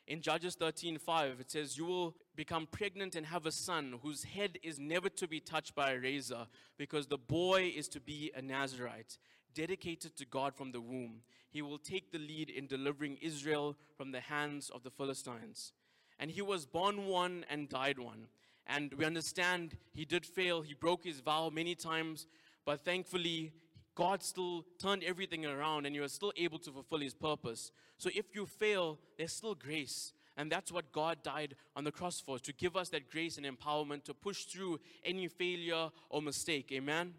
In 0.05 0.21
Judges 0.21 0.55
13:5, 0.55 1.39
it 1.39 1.49
says, 1.49 1.77
You 1.77 1.85
will 1.85 2.15
become 2.35 2.67
pregnant 2.67 3.15
and 3.15 3.25
have 3.25 3.45
a 3.45 3.51
son 3.51 3.99
whose 4.03 4.23
head 4.23 4.59
is 4.61 4.77
never 4.77 5.09
to 5.09 5.27
be 5.27 5.39
touched 5.39 5.73
by 5.75 5.91
a 5.91 5.99
razor, 5.99 6.45
because 6.77 7.07
the 7.07 7.17
boy 7.17 7.73
is 7.75 7.87
to 7.89 7.99
be 7.99 8.31
a 8.35 8.41
Nazarite, 8.41 9.17
dedicated 9.53 10.15
to 10.17 10.25
God 10.25 10.55
from 10.55 10.71
the 10.71 10.81
womb. 10.81 11.21
He 11.49 11.61
will 11.61 11.77
take 11.77 12.11
the 12.11 12.19
lead 12.19 12.49
in 12.49 12.67
delivering 12.67 13.17
Israel 13.21 13.75
from 13.95 14.11
the 14.11 14.19
hands 14.19 14.69
of 14.69 14.83
the 14.83 14.91
Philistines. 14.91 15.73
And 16.19 16.29
he 16.29 16.41
was 16.41 16.65
born 16.65 17.07
one 17.07 17.45
and 17.49 17.69
died 17.69 17.97
one. 17.97 18.27
And 18.67 18.93
we 18.93 19.05
understand 19.05 19.77
he 19.93 20.05
did 20.05 20.25
fail. 20.25 20.61
He 20.61 20.73
broke 20.73 21.03
his 21.03 21.19
vow 21.19 21.49
many 21.49 21.75
times, 21.75 22.27
but 22.65 22.83
thankfully 22.83 23.53
God 23.95 24.23
still 24.23 24.65
turned 24.81 25.03
everything 25.03 25.45
around 25.45 25.85
and 25.85 25.95
you 25.95 26.03
are 26.03 26.09
still 26.09 26.33
able 26.35 26.59
to 26.59 26.71
fulfill 26.71 26.99
His 26.99 27.13
purpose. 27.13 27.71
So 27.97 28.09
if 28.13 28.33
you 28.33 28.45
fail, 28.45 28.99
there's 29.17 29.33
still 29.33 29.55
grace. 29.55 30.13
And 30.35 30.51
that's 30.51 30.71
what 30.71 30.91
God 30.91 31.21
died 31.21 31.55
on 31.75 31.83
the 31.83 31.91
cross 31.91 32.19
for, 32.19 32.39
to 32.39 32.51
give 32.53 32.75
us 32.75 32.89
that 32.89 33.11
grace 33.11 33.37
and 33.37 33.45
empowerment 33.45 34.03
to 34.05 34.15
push 34.15 34.45
through 34.45 34.79
any 35.05 35.27
failure 35.27 35.89
or 36.09 36.23
mistake. 36.23 36.71
Amen? 36.71 37.13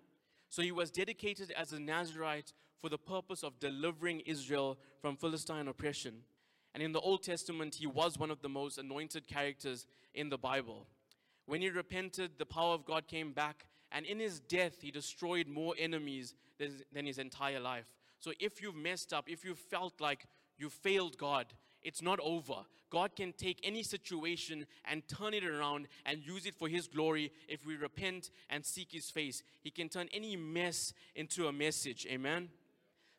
So 0.48 0.62
he 0.62 0.72
was 0.72 0.90
dedicated 0.90 1.52
as 1.52 1.72
a 1.72 1.78
Nazarite 1.78 2.52
for 2.80 2.88
the 2.88 2.98
purpose 2.98 3.44
of 3.44 3.60
delivering 3.60 4.20
Israel 4.20 4.78
from 5.00 5.16
Philistine 5.16 5.68
oppression. 5.68 6.22
And 6.74 6.82
in 6.82 6.90
the 6.90 7.00
Old 7.00 7.22
Testament, 7.22 7.76
he 7.76 7.86
was 7.86 8.18
one 8.18 8.32
of 8.32 8.42
the 8.42 8.48
most 8.48 8.78
anointed 8.78 9.28
characters 9.28 9.86
in 10.12 10.28
the 10.28 10.38
Bible. 10.38 10.88
When 11.46 11.60
he 11.60 11.70
repented, 11.70 12.32
the 12.36 12.46
power 12.46 12.74
of 12.74 12.84
God 12.84 13.06
came 13.06 13.32
back, 13.32 13.66
and 13.94 14.04
in 14.04 14.18
his 14.18 14.40
death, 14.40 14.82
he 14.82 14.90
destroyed 14.90 15.46
more 15.46 15.74
enemies 15.78 16.34
than 16.92 17.06
his 17.06 17.18
entire 17.18 17.60
life. 17.60 17.86
So 18.18 18.32
if 18.40 18.60
you've 18.60 18.76
messed 18.76 19.12
up, 19.12 19.28
if 19.28 19.44
you 19.44 19.54
felt 19.54 20.00
like 20.00 20.26
you 20.58 20.68
failed 20.68 21.16
God, 21.16 21.46
it's 21.82 22.02
not 22.02 22.18
over. 22.20 22.64
God 22.90 23.14
can 23.16 23.32
take 23.32 23.60
any 23.62 23.82
situation 23.82 24.66
and 24.84 25.06
turn 25.08 25.34
it 25.34 25.44
around 25.44 25.88
and 26.06 26.24
use 26.24 26.46
it 26.46 26.54
for 26.54 26.68
His 26.68 26.86
glory 26.86 27.32
if 27.48 27.66
we 27.66 27.76
repent 27.76 28.30
and 28.48 28.64
seek 28.64 28.92
His 28.92 29.10
face. 29.10 29.42
He 29.62 29.70
can 29.70 29.88
turn 29.88 30.08
any 30.12 30.36
mess 30.36 30.92
into 31.14 31.48
a 31.48 31.52
message. 31.52 32.06
Amen. 32.08 32.48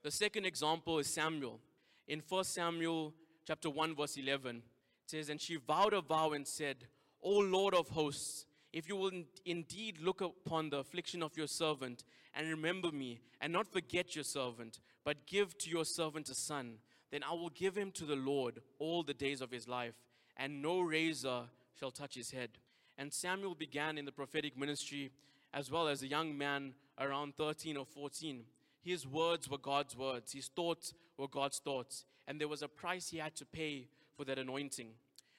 The 0.01 0.11
second 0.11 0.45
example 0.45 0.99
is 0.99 1.07
Samuel. 1.07 1.59
In 2.07 2.21
1 2.27 2.43
Samuel 2.45 3.13
chapter 3.45 3.69
1, 3.69 3.95
verse 3.95 4.17
11, 4.17 4.57
it 4.57 4.63
says, 5.07 5.29
And 5.29 5.41
she 5.41 5.57
vowed 5.57 5.93
a 5.93 6.01
vow 6.01 6.31
and 6.31 6.47
said, 6.47 6.77
O 7.21 7.39
Lord 7.39 7.73
of 7.73 7.89
hosts, 7.89 8.45
if 8.75 8.89
you 8.89 8.97
will 8.97 9.11
indeed 9.45 10.01
look 10.01 10.19
upon 10.19 10.69
the 10.69 10.79
affliction 10.79 11.23
of 11.23 11.37
your 11.37 11.47
servant 11.47 12.03
and 12.35 12.49
remember 12.49 12.91
me, 12.91 13.21
and 13.39 13.53
not 13.53 13.71
forget 13.71 14.15
your 14.15 14.25
servant, 14.25 14.79
but 15.05 15.25
give 15.25 15.57
to 15.59 15.69
your 15.69 15.85
servant 15.85 16.27
a 16.27 16.35
son, 16.35 16.79
then 17.09 17.23
I 17.23 17.31
will 17.31 17.51
give 17.51 17.77
him 17.77 17.91
to 17.93 18.03
the 18.03 18.17
Lord 18.17 18.59
all 18.77 19.01
the 19.01 19.13
days 19.13 19.39
of 19.39 19.49
his 19.49 19.65
life, 19.69 19.93
and 20.35 20.61
no 20.61 20.81
razor 20.81 21.43
shall 21.79 21.91
touch 21.91 22.15
his 22.15 22.31
head. 22.31 22.49
And 22.97 23.13
Samuel 23.13 23.55
began 23.55 23.97
in 23.97 24.03
the 24.03 24.11
prophetic 24.11 24.57
ministry 24.57 25.09
as 25.53 25.71
well 25.71 25.87
as 25.87 26.01
a 26.01 26.07
young 26.07 26.37
man 26.37 26.73
around 26.99 27.37
13 27.37 27.77
or 27.77 27.85
14. 27.85 28.43
His 28.81 29.07
words 29.07 29.49
were 29.49 29.57
God's 29.57 29.95
words, 29.95 30.33
his 30.33 30.49
thoughts 30.49 30.93
were 31.17 31.29
God's 31.29 31.59
thoughts, 31.59 32.03
and 32.27 32.41
there 32.41 32.49
was 32.49 32.61
a 32.61 32.67
price 32.67 33.07
he 33.07 33.19
had 33.19 33.37
to 33.37 33.45
pay 33.45 33.87
for 34.17 34.25
that 34.25 34.37
anointing. 34.37 34.89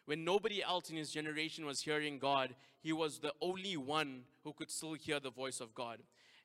When 0.07 0.25
nobody 0.25 0.63
else 0.63 0.89
in 0.89 0.97
his 0.97 1.11
generation 1.11 1.67
was 1.67 1.81
hearing 1.81 2.19
God, 2.19 2.55
he 2.81 2.93
was 2.93 3.19
the 3.19 3.33
only 3.41 3.77
one 3.77 4.23
who 4.45 4.53
could 4.53 4.71
still 4.71 4.95
hear 4.95 5.21
the 5.21 5.31
voice 5.31 5.61
of 5.61 5.75
God. 5.75 5.99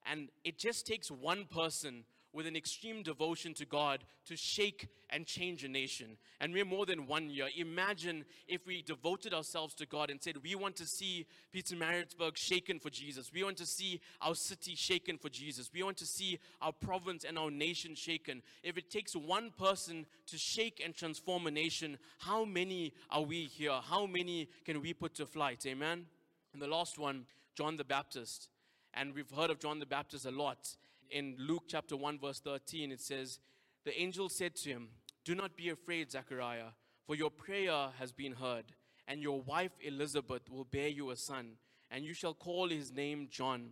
And 0.06 0.30
it 0.44 0.58
just 0.58 0.88
takes 0.88 1.10
one 1.12 1.46
person 1.46 2.04
with 2.34 2.48
an 2.48 2.56
extreme 2.56 3.04
devotion 3.04 3.54
to 3.56 3.66
God 3.66 4.04
to 4.26 4.36
shake 4.36 4.88
and 5.10 5.26
change 5.26 5.64
a 5.64 5.68
nation. 5.68 6.18
And 6.40 6.54
we're 6.54 6.66
more 6.66 6.86
than 6.86 7.08
one 7.08 7.30
year. 7.30 7.48
Imagine 7.58 8.24
if 8.48 8.66
we 8.66 8.82
devoted 8.82 9.34
ourselves 9.34 9.74
to 9.76 9.86
God 9.86 10.10
and 10.10 10.22
said, 10.22 10.38
We 10.44 10.56
want 10.56 10.76
to 10.78 10.86
see 10.86 11.26
Pietermaritzburg 11.54 12.38
shaken 12.38 12.80
for 12.80 12.90
Jesus. 12.90 13.32
We 13.34 13.44
want 13.44 13.58
to 13.58 13.66
see 13.66 14.00
our 14.22 14.36
city 14.36 14.76
shaken 14.76 15.18
for 15.18 15.30
Jesus. 15.30 15.70
We 15.74 15.84
want 15.84 15.98
to 15.98 16.06
see 16.06 16.40
our 16.62 16.72
province 16.72 17.26
and 17.26 17.38
our 17.38 17.52
nation 17.52 17.96
shaken. 17.96 18.42
If 18.64 18.78
it 18.78 18.90
takes 18.90 19.16
one 19.16 19.52
person 19.58 20.06
to 20.28 20.38
shake 20.38 20.82
and 20.84 20.96
transform 20.96 21.48
a 21.48 21.52
nation, 21.52 21.98
how 22.20 22.46
many 22.46 22.94
are 23.10 23.24
we 23.24 23.46
here? 23.46 23.80
How 23.84 24.06
many 24.06 24.48
can 24.66 24.82
we 24.82 24.94
put 24.94 25.16
to 25.16 25.26
flight? 25.26 25.66
Amen? 25.66 26.06
And 26.54 26.62
the 26.62 26.68
last 26.68 26.98
one, 26.98 27.26
John 27.56 27.78
the 27.78 27.84
Baptist. 27.84 28.50
And 28.94 29.14
we've 29.16 29.32
heard 29.32 29.50
of 29.50 29.60
John 29.60 29.80
the 29.80 29.86
Baptist 29.86 30.26
a 30.26 30.32
lot. 30.32 30.76
In 31.12 31.36
Luke 31.38 31.64
chapter 31.68 31.98
1, 31.98 32.20
verse 32.20 32.40
13, 32.40 32.90
it 32.90 33.02
says, 33.02 33.40
The 33.84 34.00
angel 34.02 34.30
said 34.30 34.56
to 34.56 34.70
him, 34.70 34.88
Do 35.26 35.36
not 35.36 35.58
be 35.58 35.68
afraid, 35.68 36.10
Zechariah, 36.10 36.72
for 37.06 37.16
your 37.16 37.30
prayer 37.30 37.90
has 38.00 38.14
been 38.14 38.32
heard, 38.32 38.64
and 39.10 39.22
your 39.22 39.42
wife 39.42 39.74
Elizabeth 39.82 40.50
will 40.50 40.64
bear 40.64 40.88
you 40.88 41.12
a 41.12 41.18
son, 41.18 41.58
and 41.92 42.06
you 42.06 42.14
shall 42.14 42.34
call 42.34 42.70
his 42.70 42.94
name 42.94 43.28
John. 43.30 43.72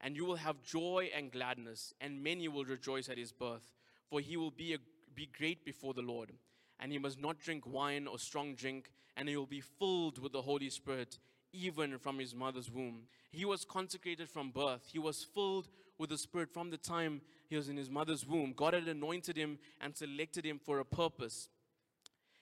And 0.00 0.16
you 0.16 0.24
will 0.24 0.36
have 0.36 0.62
joy 0.62 1.10
and 1.14 1.30
gladness, 1.30 1.92
and 2.00 2.24
many 2.24 2.48
will 2.48 2.64
rejoice 2.64 3.10
at 3.10 3.18
his 3.18 3.32
birth, 3.32 3.74
for 4.08 4.20
he 4.20 4.38
will 4.38 4.50
be, 4.50 4.72
a, 4.72 4.78
be 5.14 5.28
great 5.36 5.66
before 5.66 5.92
the 5.92 6.00
Lord. 6.00 6.32
And 6.80 6.90
he 6.90 6.98
must 6.98 7.20
not 7.20 7.38
drink 7.38 7.64
wine 7.66 8.06
or 8.06 8.18
strong 8.18 8.54
drink, 8.54 8.90
and 9.14 9.28
he 9.28 9.36
will 9.36 9.44
be 9.44 9.60
filled 9.60 10.18
with 10.18 10.32
the 10.32 10.40
Holy 10.40 10.70
Spirit 10.70 11.18
even 11.52 11.98
from 11.98 12.18
his 12.18 12.34
mother's 12.34 12.70
womb. 12.70 13.02
He 13.30 13.44
was 13.44 13.64
consecrated 13.64 14.28
from 14.28 14.50
birth. 14.50 14.88
He 14.90 14.98
was 14.98 15.22
filled 15.22 15.68
with 16.02 16.10
the 16.10 16.18
Spirit 16.18 16.52
from 16.52 16.68
the 16.68 16.76
time 16.76 17.20
he 17.48 17.56
was 17.56 17.68
in 17.68 17.76
his 17.76 17.88
mother's 17.88 18.26
womb. 18.26 18.52
God 18.56 18.74
had 18.74 18.88
anointed 18.88 19.36
him 19.36 19.58
and 19.80 19.96
selected 19.96 20.44
him 20.44 20.58
for 20.58 20.80
a 20.80 20.84
purpose. 20.84 21.48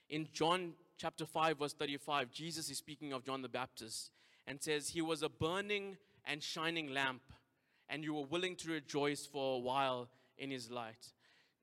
In 0.08 0.26
John 0.32 0.72
chapter 0.96 1.26
5, 1.26 1.58
verse 1.58 1.74
35, 1.74 2.32
Jesus 2.32 2.70
is 2.70 2.78
speaking 2.78 3.12
of 3.12 3.22
John 3.22 3.42
the 3.42 3.50
Baptist 3.50 4.12
and 4.46 4.62
says, 4.62 4.88
He 4.88 5.02
was 5.02 5.22
a 5.22 5.28
burning 5.28 5.98
and 6.24 6.42
shining 6.42 6.94
lamp, 6.94 7.20
and 7.90 8.02
you 8.02 8.14
were 8.14 8.24
willing 8.24 8.56
to 8.56 8.70
rejoice 8.70 9.26
for 9.26 9.56
a 9.56 9.60
while 9.60 10.08
in 10.38 10.50
his 10.50 10.70
light. 10.70 11.12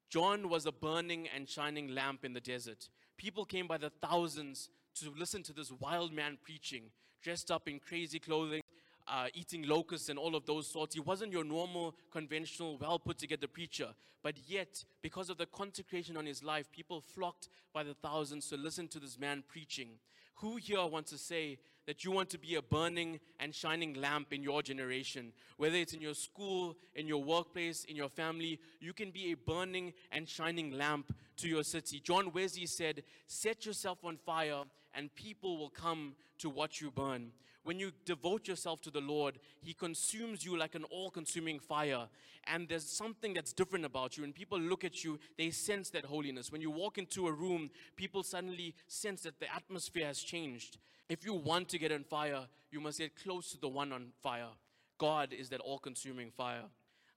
John 0.07 0.49
was 0.49 0.67
a 0.67 0.71
burning 0.71 1.27
and 1.35 1.49
shining 1.49 1.89
lamp 1.89 2.23
in 2.23 2.33
the 2.33 2.39
desert. 2.39 2.89
People 3.17 3.43
came 3.43 3.65
by 3.65 3.79
the 3.79 3.89
thousands 3.89 4.69
to 5.01 5.11
listen 5.17 5.41
to 5.43 5.53
this 5.53 5.71
wild 5.71 6.13
man 6.13 6.37
preaching 6.43 6.91
dressed 7.23 7.51
up 7.51 7.67
in 7.67 7.79
crazy 7.79 8.19
clothing, 8.19 8.61
uh, 9.07 9.27
eating 9.33 9.67
locusts 9.67 10.09
and 10.09 10.19
all 10.19 10.35
of 10.35 10.45
those 10.45 10.67
sorts. 10.67 10.93
He 10.93 11.01
wasn't 11.01 11.31
your 11.31 11.43
normal, 11.43 11.95
conventional, 12.11 12.77
well 12.77 12.99
put 12.99 13.17
together 13.17 13.47
preacher. 13.47 13.89
But 14.23 14.35
yet, 14.47 14.83
because 15.01 15.29
of 15.29 15.37
the 15.37 15.45
consecration 15.45 16.17
on 16.17 16.25
his 16.25 16.43
life, 16.43 16.71
people 16.71 17.01
flocked 17.01 17.49
by 17.73 17.83
the 17.83 17.93
thousands 17.93 18.49
to 18.49 18.57
listen 18.57 18.87
to 18.89 18.99
this 18.99 19.17
man 19.19 19.43
preaching. 19.47 19.91
Who 20.35 20.57
here 20.57 20.85
wants 20.85 21.11
to 21.11 21.17
say 21.17 21.57
that 21.87 22.03
you 22.03 22.11
want 22.11 22.29
to 22.31 22.37
be 22.37 22.55
a 22.55 22.61
burning 22.61 23.19
and 23.39 23.55
shining 23.55 23.93
lamp 23.93 24.33
in 24.33 24.43
your 24.43 24.61
generation? 24.61 25.31
Whether 25.57 25.77
it's 25.77 25.93
in 25.93 26.01
your 26.01 26.13
school, 26.13 26.75
in 26.93 27.07
your 27.07 27.23
workplace, 27.23 27.85
in 27.85 27.95
your 27.95 28.09
family, 28.09 28.59
you 28.79 28.93
can 28.93 29.09
be 29.09 29.31
a 29.31 29.35
burning 29.35 29.93
and 30.11 30.27
shining 30.27 30.71
lamp 30.71 31.15
to 31.37 31.47
your 31.47 31.63
city. 31.63 31.99
John 31.99 32.31
Wesley 32.33 32.65
said, 32.65 33.03
Set 33.25 33.65
yourself 33.65 33.99
on 34.03 34.17
fire 34.17 34.63
and 34.93 35.13
people 35.15 35.57
will 35.57 35.69
come 35.69 36.15
to 36.39 36.49
watch 36.49 36.81
you 36.81 36.91
burn. 36.91 37.31
When 37.67 37.79
you 37.79 37.91
devote 38.05 38.47
yourself 38.47 38.81
to 38.83 38.89
the 38.89 39.01
Lord, 39.01 39.39
He 39.59 39.73
consumes 39.73 40.45
you 40.45 40.57
like 40.57 40.73
an 40.73 40.85
all 40.85 41.11
consuming 41.11 41.59
fire. 41.59 42.07
And 42.45 42.69
there's 42.69 42.85
something 42.85 43.33
that's 43.33 43.51
different 43.51 43.83
about 43.83 44.15
you. 44.15 44.23
When 44.23 44.31
people 44.31 44.57
look 44.57 44.85
at 44.85 45.03
you, 45.03 45.19
they 45.37 45.49
sense 45.49 45.89
that 45.89 46.05
holiness. 46.05 46.49
When 46.49 46.61
you 46.61 46.71
walk 46.71 46.97
into 46.97 47.27
a 47.27 47.31
room, 47.33 47.69
people 47.97 48.23
suddenly 48.23 48.73
sense 48.87 49.23
that 49.23 49.41
the 49.41 49.53
atmosphere 49.53 50.05
has 50.05 50.19
changed. 50.19 50.77
If 51.09 51.25
you 51.25 51.33
want 51.33 51.67
to 51.67 51.77
get 51.77 51.91
on 51.91 52.05
fire, 52.05 52.47
you 52.71 52.79
must 52.79 52.99
get 52.99 53.21
close 53.21 53.51
to 53.51 53.59
the 53.59 53.67
one 53.67 53.91
on 53.91 54.13
fire. 54.23 54.53
God 54.97 55.33
is 55.33 55.49
that 55.49 55.59
all 55.59 55.77
consuming 55.77 56.31
fire. 56.31 56.63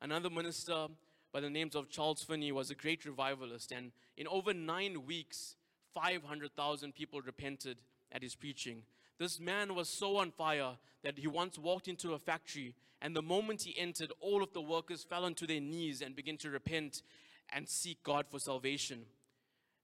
Another 0.02 0.30
minister 0.30 0.88
by 1.32 1.38
the 1.38 1.48
names 1.48 1.76
of 1.76 1.90
Charles 1.90 2.24
Finney 2.24 2.50
was 2.50 2.72
a 2.72 2.74
great 2.74 3.04
revivalist. 3.04 3.70
And 3.70 3.92
in 4.16 4.26
over 4.26 4.52
nine 4.52 5.06
weeks, 5.06 5.54
500,000 5.94 6.92
people 6.92 7.20
repented 7.20 7.76
at 8.10 8.24
his 8.24 8.34
preaching. 8.34 8.82
This 9.20 9.38
man 9.38 9.76
was 9.76 9.88
so 9.88 10.16
on 10.16 10.32
fire 10.32 10.72
that 11.04 11.18
he 11.18 11.28
once 11.28 11.58
walked 11.58 11.86
into 11.86 12.14
a 12.14 12.18
factory 12.18 12.74
And 13.02 13.16
the 13.16 13.22
moment 13.22 13.62
he 13.62 13.78
entered, 13.78 14.12
all 14.20 14.42
of 14.42 14.52
the 14.52 14.60
workers 14.60 15.04
fell 15.04 15.24
onto 15.24 15.46
their 15.46 15.60
knees 15.60 16.02
and 16.02 16.14
began 16.14 16.36
to 16.38 16.50
repent 16.50 17.02
and 17.50 17.68
seek 17.68 18.02
God 18.02 18.26
for 18.28 18.38
salvation. 18.38 19.02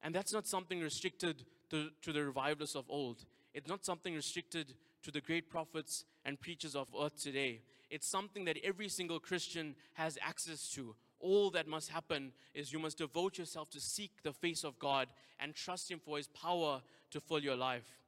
And 0.02 0.14
that's 0.14 0.32
not 0.32 0.46
something 0.46 0.80
restricted 0.80 1.44
to, 1.70 1.88
to 2.02 2.12
the 2.12 2.24
revivalists 2.24 2.76
of 2.76 2.84
old. 2.88 3.24
It's 3.54 3.68
not 3.68 3.84
something 3.84 4.14
restricted 4.14 4.74
to 5.02 5.10
the 5.10 5.22
great 5.22 5.48
prophets 5.48 6.04
and 6.24 6.38
preachers 6.38 6.76
of 6.76 6.88
earth 7.00 7.20
today. 7.22 7.62
It's 7.90 8.06
something 8.06 8.44
that 8.44 8.58
every 8.62 8.88
single 8.88 9.18
Christian 9.18 9.74
has 9.94 10.18
access 10.20 10.68
to. 10.72 10.94
All 11.18 11.50
that 11.52 11.66
must 11.66 11.88
happen 11.88 12.32
is 12.52 12.72
you 12.72 12.78
must 12.78 12.98
devote 12.98 13.38
yourself 13.38 13.70
to 13.70 13.80
seek 13.80 14.10
the 14.22 14.32
face 14.32 14.64
of 14.64 14.78
God 14.78 15.08
and 15.40 15.54
trust 15.54 15.90
Him 15.90 16.00
for 16.04 16.18
His 16.18 16.28
power 16.28 16.82
to 17.10 17.20
fill 17.20 17.38
your 17.38 17.56
life. 17.56 17.98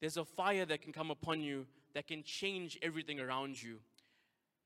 There's 0.00 0.16
a 0.16 0.24
fire 0.24 0.64
that 0.64 0.82
can 0.82 0.92
come 0.92 1.10
upon 1.10 1.42
you 1.42 1.66
that 1.94 2.06
can 2.06 2.22
change 2.22 2.78
everything 2.82 3.20
around 3.20 3.62
you. 3.62 3.78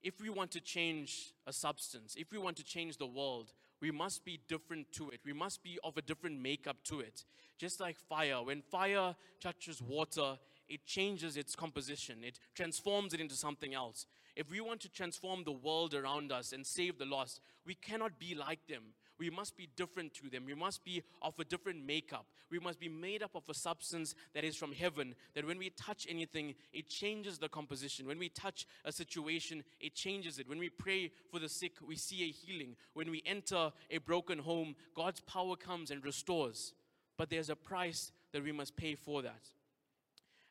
If 0.03 0.21
we 0.21 0.29
want 0.29 0.51
to 0.53 0.61
change 0.61 1.33
a 1.47 1.53
substance, 1.53 2.15
if 2.19 2.31
we 2.31 2.39
want 2.39 2.57
to 2.59 2.65
change 2.65 2.99
the 2.99 3.07
world, 3.07 3.53
we 3.81 3.91
must 3.91 4.25
be 4.25 4.39
different 4.49 4.93
to 4.93 5.11
it. 5.11 5.21
We 5.25 5.33
must 5.33 5.63
be 5.63 5.79
of 5.83 5.97
a 5.97 6.03
different 6.03 6.41
makeup 6.41 6.77
to 6.85 7.01
it. 7.01 7.25
Just 7.59 7.81
like 7.81 7.97
fire, 7.99 8.43
when 8.43 8.63
fire 8.63 9.17
touches 9.41 9.81
water, 9.81 10.39
it 10.69 10.85
changes 10.85 11.37
its 11.37 11.55
composition, 11.55 12.19
it 12.23 12.39
transforms 12.55 13.15
it 13.15 13.21
into 13.21 13.35
something 13.35 13.75
else. 13.75 14.07
If 14.37 14.51
we 14.51 14.61
want 14.61 14.81
to 14.81 14.89
transform 14.89 15.45
the 15.45 15.53
world 15.53 15.95
around 15.95 16.33
us 16.33 16.53
and 16.53 16.67
save 16.67 16.99
the 16.99 17.05
lost, 17.05 17.41
we 17.65 17.75
cannot 17.75 18.19
be 18.19 18.35
like 18.35 18.67
them. 18.67 18.83
We 19.19 19.31
must 19.31 19.57
be 19.57 19.69
different 19.77 20.13
to 20.15 20.29
them. 20.29 20.45
We 20.45 20.55
must 20.55 20.85
be 20.85 21.03
of 21.23 21.39
a 21.39 21.45
different 21.45 21.85
makeup. 21.87 22.27
We 22.51 22.59
must 22.59 22.81
be 22.81 22.89
made 22.89 23.23
up 23.23 23.35
of 23.35 23.49
a 23.49 23.55
substance 23.55 24.15
that 24.35 24.45
is 24.45 24.57
from 24.57 24.73
heaven, 24.73 25.15
that 25.35 25.47
when 25.47 25.59
we 25.59 25.71
touch 25.71 26.07
anything, 26.09 26.55
it 26.73 26.89
changes 26.89 27.39
the 27.39 27.49
composition. 27.49 28.07
When 28.07 28.19
we 28.19 28.29
touch 28.29 28.67
a 28.85 28.93
situation, 28.93 29.63
it 29.81 29.95
changes 29.95 30.39
it. 30.39 30.49
When 30.49 30.59
we 30.59 30.69
pray 30.69 31.13
for 31.31 31.39
the 31.39 31.49
sick, 31.49 31.75
we 31.87 31.97
see 31.97 32.25
a 32.25 32.33
healing. 32.33 32.77
When 32.95 33.11
we 33.11 33.23
enter 33.25 33.71
a 33.91 33.99
broken 33.99 34.39
home, 34.39 34.75
God's 34.95 35.21
power 35.21 35.57
comes 35.57 35.91
and 35.91 36.05
restores. 36.05 36.75
But 37.17 37.31
there's 37.31 37.51
a 37.51 37.57
price 37.57 38.11
that 38.33 38.43
we 38.43 38.53
must 38.53 38.77
pay 38.77 38.97
for 38.97 39.23
that. 39.23 39.49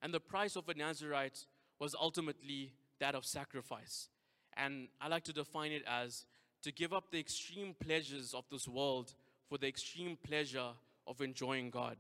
And 0.02 0.14
the 0.14 0.20
price 0.20 0.56
of 0.56 0.70
a 0.70 0.74
Nazarite 0.74 1.46
was 1.80 1.96
ultimately 2.00 2.74
that 3.00 3.16
of 3.16 3.26
sacrifice. 3.26 4.10
And 4.56 4.88
I 5.02 5.08
like 5.08 5.24
to 5.26 5.34
define 5.34 5.72
it 5.72 5.84
as 5.88 6.26
to 6.64 6.72
give 6.72 6.94
up 6.94 7.12
the 7.12 7.20
extreme 7.20 7.76
pleasures 7.80 8.34
of 8.34 8.46
this 8.50 8.68
world 8.68 9.14
for 9.48 9.58
the 9.58 9.68
extreme 9.68 10.18
pleasure 10.24 10.70
of 11.06 11.22
enjoying 11.22 11.70
God. 11.70 11.98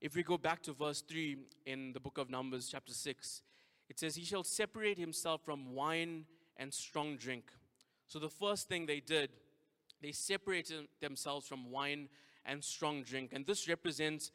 If 0.00 0.16
we 0.16 0.22
go 0.22 0.38
back 0.38 0.62
to 0.62 0.72
verse 0.72 1.02
3 1.02 1.36
in 1.66 1.92
the 1.92 2.00
book 2.00 2.18
of 2.18 2.30
Numbers, 2.30 2.68
chapter 2.70 2.92
6, 2.92 3.42
it 3.88 3.98
says, 3.98 4.16
He 4.16 4.24
shall 4.24 4.42
separate 4.42 4.98
himself 4.98 5.42
from 5.44 5.74
wine 5.74 6.24
and 6.56 6.72
strong 6.72 7.16
drink. 7.16 7.44
So 8.06 8.18
the 8.18 8.28
first 8.28 8.68
thing 8.68 8.86
they 8.86 9.00
did, 9.00 9.30
they 10.02 10.12
separated 10.12 10.88
themselves 11.00 11.46
from 11.46 11.70
wine 11.70 12.08
and 12.44 12.64
strong 12.64 13.02
drink. 13.02 13.30
And 13.32 13.46
this 13.46 13.68
represents 13.68 14.30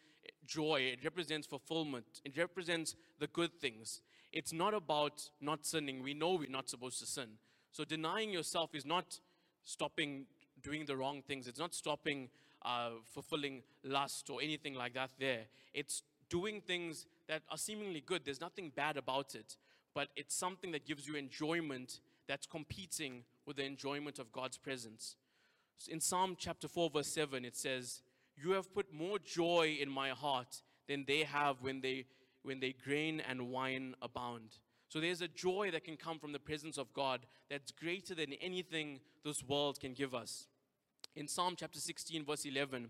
joy, 0.45 0.91
it 0.93 1.03
represents 1.03 1.47
fulfillment, 1.47 2.21
it 2.23 2.37
represents 2.37 2.95
the 3.19 3.27
good 3.27 3.59
things. 3.59 4.01
It's 4.31 4.53
not 4.53 4.75
about 4.75 5.27
not 5.41 5.65
sinning. 5.65 6.03
We 6.03 6.13
know 6.13 6.33
we're 6.33 6.49
not 6.49 6.69
supposed 6.69 6.99
to 6.99 7.07
sin. 7.07 7.29
So 7.71 7.83
denying 7.83 8.31
yourself 8.31 8.75
is 8.75 8.85
not 8.85 9.19
stopping 9.63 10.25
doing 10.61 10.85
the 10.85 10.95
wrong 10.95 11.21
things, 11.21 11.47
it's 11.47 11.59
not 11.59 11.73
stopping 11.73 12.29
uh, 12.63 12.89
fulfilling 13.13 13.63
lust 13.83 14.29
or 14.29 14.41
anything 14.41 14.73
like 14.73 14.93
that 14.93 15.11
there. 15.19 15.45
It's 15.73 16.03
doing 16.29 16.61
things 16.61 17.05
that 17.27 17.41
are 17.49 17.57
seemingly 17.57 18.01
good. 18.01 18.23
There's 18.25 18.41
nothing 18.41 18.71
bad 18.75 18.97
about 18.97 19.35
it, 19.35 19.55
but 19.93 20.09
it's 20.15 20.35
something 20.35 20.71
that 20.71 20.85
gives 20.85 21.07
you 21.07 21.15
enjoyment 21.15 21.99
that's 22.27 22.45
competing 22.45 23.23
with 23.45 23.57
the 23.57 23.63
enjoyment 23.63 24.19
of 24.19 24.31
God's 24.31 24.57
presence. 24.57 25.15
In 25.87 25.99
Psalm 25.99 26.35
chapter 26.37 26.67
4, 26.67 26.89
verse 26.89 27.07
7, 27.07 27.45
it 27.45 27.55
says, 27.55 28.01
You 28.35 28.51
have 28.51 28.73
put 28.73 28.93
more 28.93 29.17
joy 29.17 29.77
in 29.81 29.89
my 29.89 30.09
heart 30.09 30.61
than 30.87 31.05
they 31.07 31.23
have 31.23 31.61
when 31.61 31.81
they 31.81 32.05
when 32.41 32.59
they 32.59 32.73
grain 32.73 33.21
and 33.27 33.49
wine 33.49 33.95
abound. 34.01 34.57
So 34.89 34.99
there's 34.99 35.21
a 35.21 35.27
joy 35.27 35.69
that 35.71 35.83
can 35.83 35.97
come 35.97 36.17
from 36.17 36.31
the 36.31 36.39
presence 36.39 36.79
of 36.79 36.91
God 36.93 37.21
that's 37.49 37.71
greater 37.71 38.15
than 38.15 38.33
anything 38.33 38.99
this 39.23 39.43
world 39.43 39.79
can 39.79 39.93
give 39.93 40.15
us. 40.15 40.47
In 41.15 41.27
Psalm 41.27 41.53
chapter 41.55 41.79
16, 41.79 42.25
verse 42.25 42.45
11, 42.45 42.89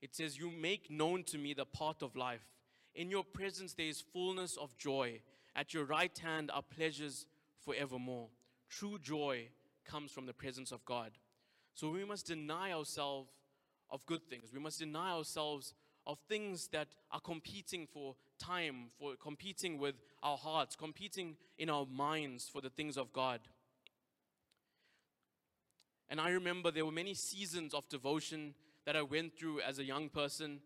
it 0.00 0.14
says, 0.14 0.38
You 0.38 0.50
make 0.50 0.88
known 0.88 1.24
to 1.24 1.38
me 1.38 1.52
the 1.52 1.66
path 1.66 2.00
of 2.00 2.14
life. 2.14 2.46
In 2.94 3.10
your 3.10 3.24
presence 3.24 3.74
there 3.74 3.86
is 3.86 4.00
fullness 4.00 4.56
of 4.56 4.76
joy. 4.78 5.20
At 5.56 5.74
your 5.74 5.84
right 5.84 6.16
hand 6.16 6.50
are 6.54 6.62
pleasures 6.62 7.26
forevermore. 7.64 8.28
True 8.70 8.98
joy 9.00 9.48
comes 9.84 10.12
from 10.12 10.26
the 10.26 10.32
presence 10.32 10.70
of 10.70 10.84
God. 10.84 11.10
So 11.74 11.90
we 11.90 12.04
must 12.04 12.26
deny 12.26 12.72
ourselves 12.72 13.30
of 13.90 14.06
good 14.06 14.28
things. 14.28 14.52
We 14.52 14.60
must 14.60 14.78
deny 14.78 15.10
ourselves 15.10 15.74
of 16.06 16.18
things 16.28 16.68
that 16.68 16.88
are 17.10 17.20
competing 17.20 17.86
for 17.86 18.14
time, 18.42 18.86
for 18.98 19.14
competing 19.16 19.78
with 19.78 19.94
our 20.22 20.36
hearts, 20.36 20.74
competing 20.74 21.36
in 21.58 21.70
our 21.70 21.86
minds 21.86 22.48
for 22.48 22.60
the 22.60 22.70
things 22.70 22.96
of 22.96 23.12
God. 23.12 23.40
And 26.08 26.20
I 26.20 26.30
remember 26.30 26.70
there 26.70 26.84
were 26.84 26.92
many 26.92 27.14
seasons 27.14 27.72
of 27.72 27.88
devotion 27.88 28.54
that 28.84 28.96
I 28.96 29.02
went 29.02 29.38
through 29.38 29.60
as 29.60 29.78
a 29.78 29.84
young 29.84 30.08
person 30.08 30.60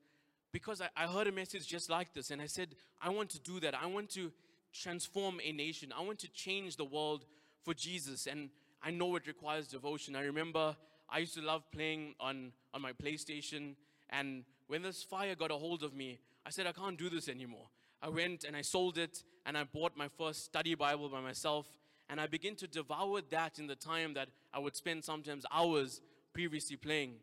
because 0.52 0.80
I, 0.80 0.88
I 0.96 1.06
heard 1.06 1.26
a 1.26 1.32
message 1.32 1.66
just 1.68 1.90
like 1.90 2.14
this. 2.14 2.30
And 2.30 2.40
I 2.40 2.46
said, 2.46 2.68
I 3.00 3.10
want 3.10 3.30
to 3.30 3.38
do 3.38 3.60
that. 3.60 3.74
I 3.74 3.86
want 3.86 4.10
to 4.10 4.32
transform 4.72 5.38
a 5.44 5.52
nation. 5.52 5.92
I 5.96 6.02
want 6.02 6.18
to 6.20 6.28
change 6.28 6.76
the 6.76 6.84
world 6.84 7.26
for 7.62 7.74
Jesus. 7.74 8.26
And 8.26 8.50
I 8.82 8.90
know 8.90 9.14
it 9.16 9.26
requires 9.26 9.68
devotion. 9.68 10.16
I 10.16 10.22
remember 10.22 10.76
I 11.08 11.18
used 11.18 11.34
to 11.34 11.42
love 11.42 11.62
playing 11.70 12.14
on, 12.18 12.52
on 12.74 12.82
my 12.82 12.92
PlayStation. 12.92 13.74
And 14.10 14.44
when 14.66 14.82
this 14.82 15.02
fire 15.02 15.34
got 15.34 15.50
a 15.50 15.56
hold 15.56 15.82
of 15.82 15.94
me, 15.94 16.18
I 16.46 16.50
said, 16.50 16.66
I 16.68 16.72
can't 16.72 16.96
do 16.96 17.10
this 17.10 17.28
anymore. 17.28 17.66
I 18.00 18.08
went 18.08 18.44
and 18.44 18.56
I 18.56 18.62
sold 18.62 18.98
it 18.98 19.24
and 19.44 19.58
I 19.58 19.64
bought 19.64 19.96
my 19.96 20.06
first 20.06 20.44
study 20.44 20.76
Bible 20.76 21.08
by 21.08 21.20
myself. 21.20 21.66
And 22.08 22.20
I 22.20 22.28
began 22.28 22.54
to 22.56 22.68
devour 22.68 23.20
that 23.30 23.58
in 23.58 23.66
the 23.66 23.74
time 23.74 24.14
that 24.14 24.28
I 24.54 24.60
would 24.60 24.76
spend 24.76 25.04
sometimes 25.04 25.44
hours 25.52 26.00
previously 26.32 26.76
playing. 26.76 27.14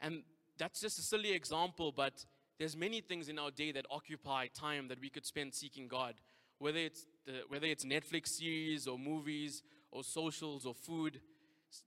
And 0.00 0.22
that's 0.56 0.80
just 0.80 1.00
a 1.00 1.02
silly 1.02 1.32
example, 1.32 1.90
but 1.90 2.24
there's 2.60 2.76
many 2.76 3.00
things 3.00 3.28
in 3.28 3.40
our 3.40 3.50
day 3.50 3.72
that 3.72 3.86
occupy 3.90 4.46
time 4.46 4.86
that 4.86 5.00
we 5.00 5.10
could 5.10 5.26
spend 5.26 5.52
seeking 5.52 5.88
God. 5.88 6.14
Whether 6.58 6.78
it's, 6.78 7.06
the, 7.26 7.40
whether 7.48 7.66
it's 7.66 7.84
Netflix 7.84 8.28
series 8.28 8.86
or 8.86 9.00
movies 9.00 9.64
or 9.90 10.04
socials 10.04 10.64
or 10.64 10.74
food, 10.74 11.20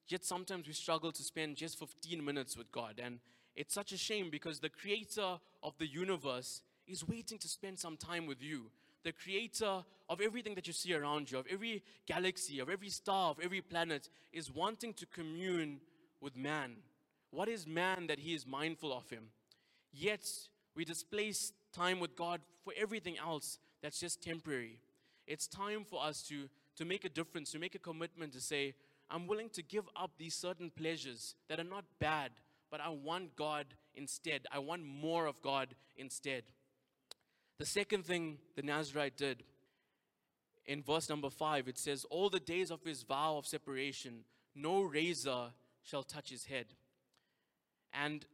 yet 0.09 0.25
sometimes 0.25 0.67
we 0.67 0.73
struggle 0.73 1.13
to 1.13 1.23
spend 1.23 1.55
just 1.55 1.79
15 1.79 2.25
minutes 2.25 2.57
with 2.57 2.73
God. 2.73 2.99
And 3.01 3.19
it's 3.57 3.73
such 3.73 3.91
a 3.91 3.97
shame 3.97 4.29
because 4.29 4.59
the 4.59 4.69
creator 4.69 5.39
of 5.63 5.77
the 5.79 5.87
universe 5.87 6.61
is 6.87 7.05
waiting 7.05 7.39
to 7.39 7.47
spend 7.47 7.79
some 7.79 7.97
time 7.97 8.27
with 8.27 8.41
you. 8.41 8.69
The 9.03 9.11
creator 9.11 9.83
of 10.07 10.21
everything 10.21 10.53
that 10.55 10.67
you 10.67 10.73
see 10.73 10.93
around 10.93 11.31
you, 11.31 11.39
of 11.39 11.47
every 11.51 11.83
galaxy, 12.05 12.59
of 12.59 12.69
every 12.69 12.89
star, 12.89 13.31
of 13.31 13.39
every 13.43 13.61
planet, 13.61 14.09
is 14.31 14.53
wanting 14.53 14.93
to 14.93 15.07
commune 15.07 15.81
with 16.21 16.37
man. 16.37 16.75
What 17.31 17.49
is 17.49 17.65
man 17.67 18.07
that 18.07 18.19
he 18.19 18.35
is 18.35 18.45
mindful 18.45 18.95
of 18.95 19.09
him? 19.09 19.23
Yet, 19.91 20.29
we 20.75 20.85
displace 20.85 21.51
time 21.73 21.99
with 21.99 22.15
God 22.15 22.41
for 22.63 22.73
everything 22.77 23.17
else 23.17 23.57
that's 23.81 23.99
just 23.99 24.21
temporary. 24.21 24.79
It's 25.25 25.47
time 25.47 25.83
for 25.83 26.03
us 26.03 26.21
to, 26.29 26.47
to 26.75 26.85
make 26.85 27.05
a 27.05 27.09
difference, 27.09 27.51
to 27.51 27.59
make 27.59 27.73
a 27.73 27.79
commitment 27.79 28.33
to 28.33 28.39
say, 28.39 28.75
I'm 29.09 29.25
willing 29.25 29.49
to 29.49 29.63
give 29.63 29.85
up 29.95 30.11
these 30.17 30.35
certain 30.35 30.69
pleasures 30.69 31.33
that 31.49 31.59
are 31.59 31.63
not 31.63 31.85
bad, 31.99 32.31
but 32.69 32.81
I 32.81 32.89
want 32.89 33.35
God 33.35 33.65
instead. 33.95 34.45
I 34.51 34.59
want 34.59 34.83
more 34.83 35.25
of 35.25 35.41
God 35.41 35.75
instead. 35.95 36.43
The 37.59 37.65
second 37.65 38.05
thing 38.05 38.37
the 38.55 38.61
Nazarite 38.61 39.17
did 39.17 39.43
in 40.67 40.83
verse 40.83 41.09
number 41.09 41.29
five, 41.29 41.67
it 41.67 41.77
says, 41.77 42.05
All 42.09 42.29
the 42.29 42.39
days 42.39 42.71
of 42.71 42.83
his 42.83 43.03
vow 43.03 43.37
of 43.37 43.47
separation, 43.47 44.25
no 44.53 44.81
razor 44.81 45.51
shall 45.81 46.03
touch 46.03 46.29
his 46.29 46.45
head. 46.45 46.65
And 47.93 48.25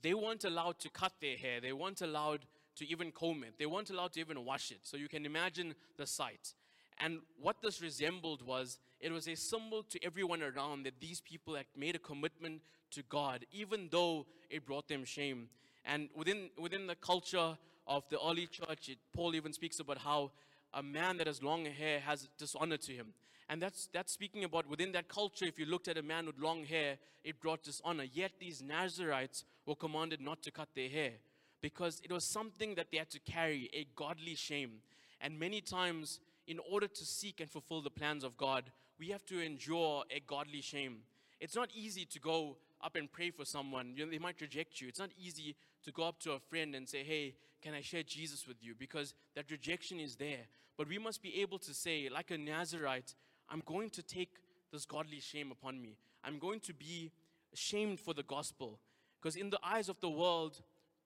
they 0.00 0.14
weren't 0.14 0.44
allowed 0.44 0.78
to 0.80 0.90
cut 0.90 1.12
their 1.20 1.36
hair, 1.36 1.60
they 1.60 1.72
weren't 1.72 2.00
allowed 2.00 2.46
to 2.76 2.86
even 2.88 3.10
comb 3.10 3.44
it, 3.44 3.54
they 3.58 3.66
weren't 3.66 3.90
allowed 3.90 4.12
to 4.12 4.20
even 4.20 4.44
wash 4.44 4.70
it. 4.70 4.80
So 4.82 4.96
you 4.96 5.08
can 5.08 5.26
imagine 5.26 5.74
the 5.98 6.06
sight. 6.06 6.54
And 6.98 7.20
what 7.40 7.56
this 7.62 7.82
resembled 7.82 8.46
was 8.46 8.78
it 9.00 9.10
was 9.10 9.26
a 9.26 9.34
symbol 9.34 9.82
to 9.82 10.04
everyone 10.04 10.42
around 10.42 10.84
that 10.84 11.00
these 11.00 11.20
people 11.20 11.56
had 11.56 11.66
made 11.76 11.96
a 11.96 11.98
commitment 11.98 12.62
to 12.92 13.02
God, 13.02 13.46
even 13.52 13.88
though 13.90 14.26
it 14.50 14.66
brought 14.66 14.88
them 14.88 15.04
shame. 15.04 15.48
And 15.84 16.08
within, 16.14 16.50
within 16.58 16.86
the 16.86 16.94
culture 16.94 17.56
of 17.86 18.04
the 18.08 18.18
early 18.20 18.46
church, 18.46 18.88
it, 18.88 18.98
Paul 19.12 19.34
even 19.34 19.52
speaks 19.52 19.80
about 19.80 19.98
how 19.98 20.30
a 20.74 20.82
man 20.82 21.16
that 21.18 21.26
has 21.26 21.42
long 21.42 21.64
hair 21.64 22.00
has 22.00 22.28
dishonor 22.38 22.76
to 22.78 22.92
him. 22.92 23.08
And 23.48 23.60
that's, 23.60 23.88
that's 23.92 24.12
speaking 24.12 24.44
about 24.44 24.68
within 24.68 24.92
that 24.92 25.08
culture, 25.08 25.44
if 25.44 25.58
you 25.58 25.66
looked 25.66 25.88
at 25.88 25.98
a 25.98 26.02
man 26.02 26.26
with 26.26 26.38
long 26.38 26.64
hair, 26.64 26.96
it 27.24 27.40
brought 27.40 27.62
dishonor. 27.62 28.04
Yet 28.12 28.32
these 28.40 28.62
Nazarites 28.62 29.44
were 29.66 29.74
commanded 29.74 30.20
not 30.20 30.42
to 30.42 30.50
cut 30.50 30.68
their 30.74 30.88
hair 30.88 31.12
because 31.60 32.00
it 32.04 32.10
was 32.10 32.24
something 32.24 32.74
that 32.76 32.86
they 32.90 32.98
had 32.98 33.10
to 33.10 33.20
carry, 33.20 33.68
a 33.72 33.86
godly 33.94 34.34
shame. 34.34 34.80
And 35.20 35.38
many 35.38 35.60
times 35.60 36.20
in 36.46 36.58
order 36.70 36.88
to 36.88 37.04
seek 37.04 37.40
and 37.40 37.50
fulfill 37.50 37.80
the 37.80 37.90
plans 37.90 38.24
of 38.24 38.36
God, 38.36 38.64
we 38.98 39.08
have 39.08 39.24
to 39.26 39.40
endure 39.40 40.04
a 40.10 40.20
godly 40.20 40.60
shame. 40.60 40.98
It's 41.40 41.56
not 41.56 41.70
easy 41.74 42.04
to 42.06 42.20
go 42.20 42.56
up 42.82 42.96
and 42.96 43.10
pray 43.10 43.30
for 43.30 43.44
someone. 43.44 43.92
You 43.96 44.04
know, 44.04 44.10
they 44.10 44.18
might 44.18 44.40
reject 44.40 44.80
you. 44.80 44.88
It's 44.88 44.98
not 44.98 45.10
easy 45.18 45.56
to 45.84 45.92
go 45.92 46.04
up 46.04 46.18
to 46.20 46.32
a 46.32 46.38
friend 46.38 46.74
and 46.74 46.88
say, 46.88 47.02
Hey, 47.02 47.34
can 47.62 47.74
I 47.74 47.80
share 47.80 48.02
Jesus 48.02 48.46
with 48.46 48.56
you? 48.60 48.74
Because 48.78 49.14
that 49.36 49.50
rejection 49.50 50.00
is 50.00 50.16
there. 50.16 50.46
But 50.76 50.88
we 50.88 50.98
must 50.98 51.22
be 51.22 51.40
able 51.40 51.58
to 51.60 51.74
say, 51.74 52.08
like 52.12 52.30
a 52.30 52.38
Nazarite, 52.38 53.14
I'm 53.48 53.62
going 53.64 53.90
to 53.90 54.02
take 54.02 54.30
this 54.72 54.84
godly 54.84 55.20
shame 55.20 55.52
upon 55.52 55.80
me. 55.80 55.96
I'm 56.24 56.38
going 56.38 56.60
to 56.60 56.74
be 56.74 57.12
ashamed 57.52 58.00
for 58.00 58.14
the 58.14 58.22
gospel. 58.22 58.78
Because 59.20 59.36
in 59.36 59.50
the 59.50 59.60
eyes 59.62 59.88
of 59.88 60.00
the 60.00 60.08
world, 60.08 60.60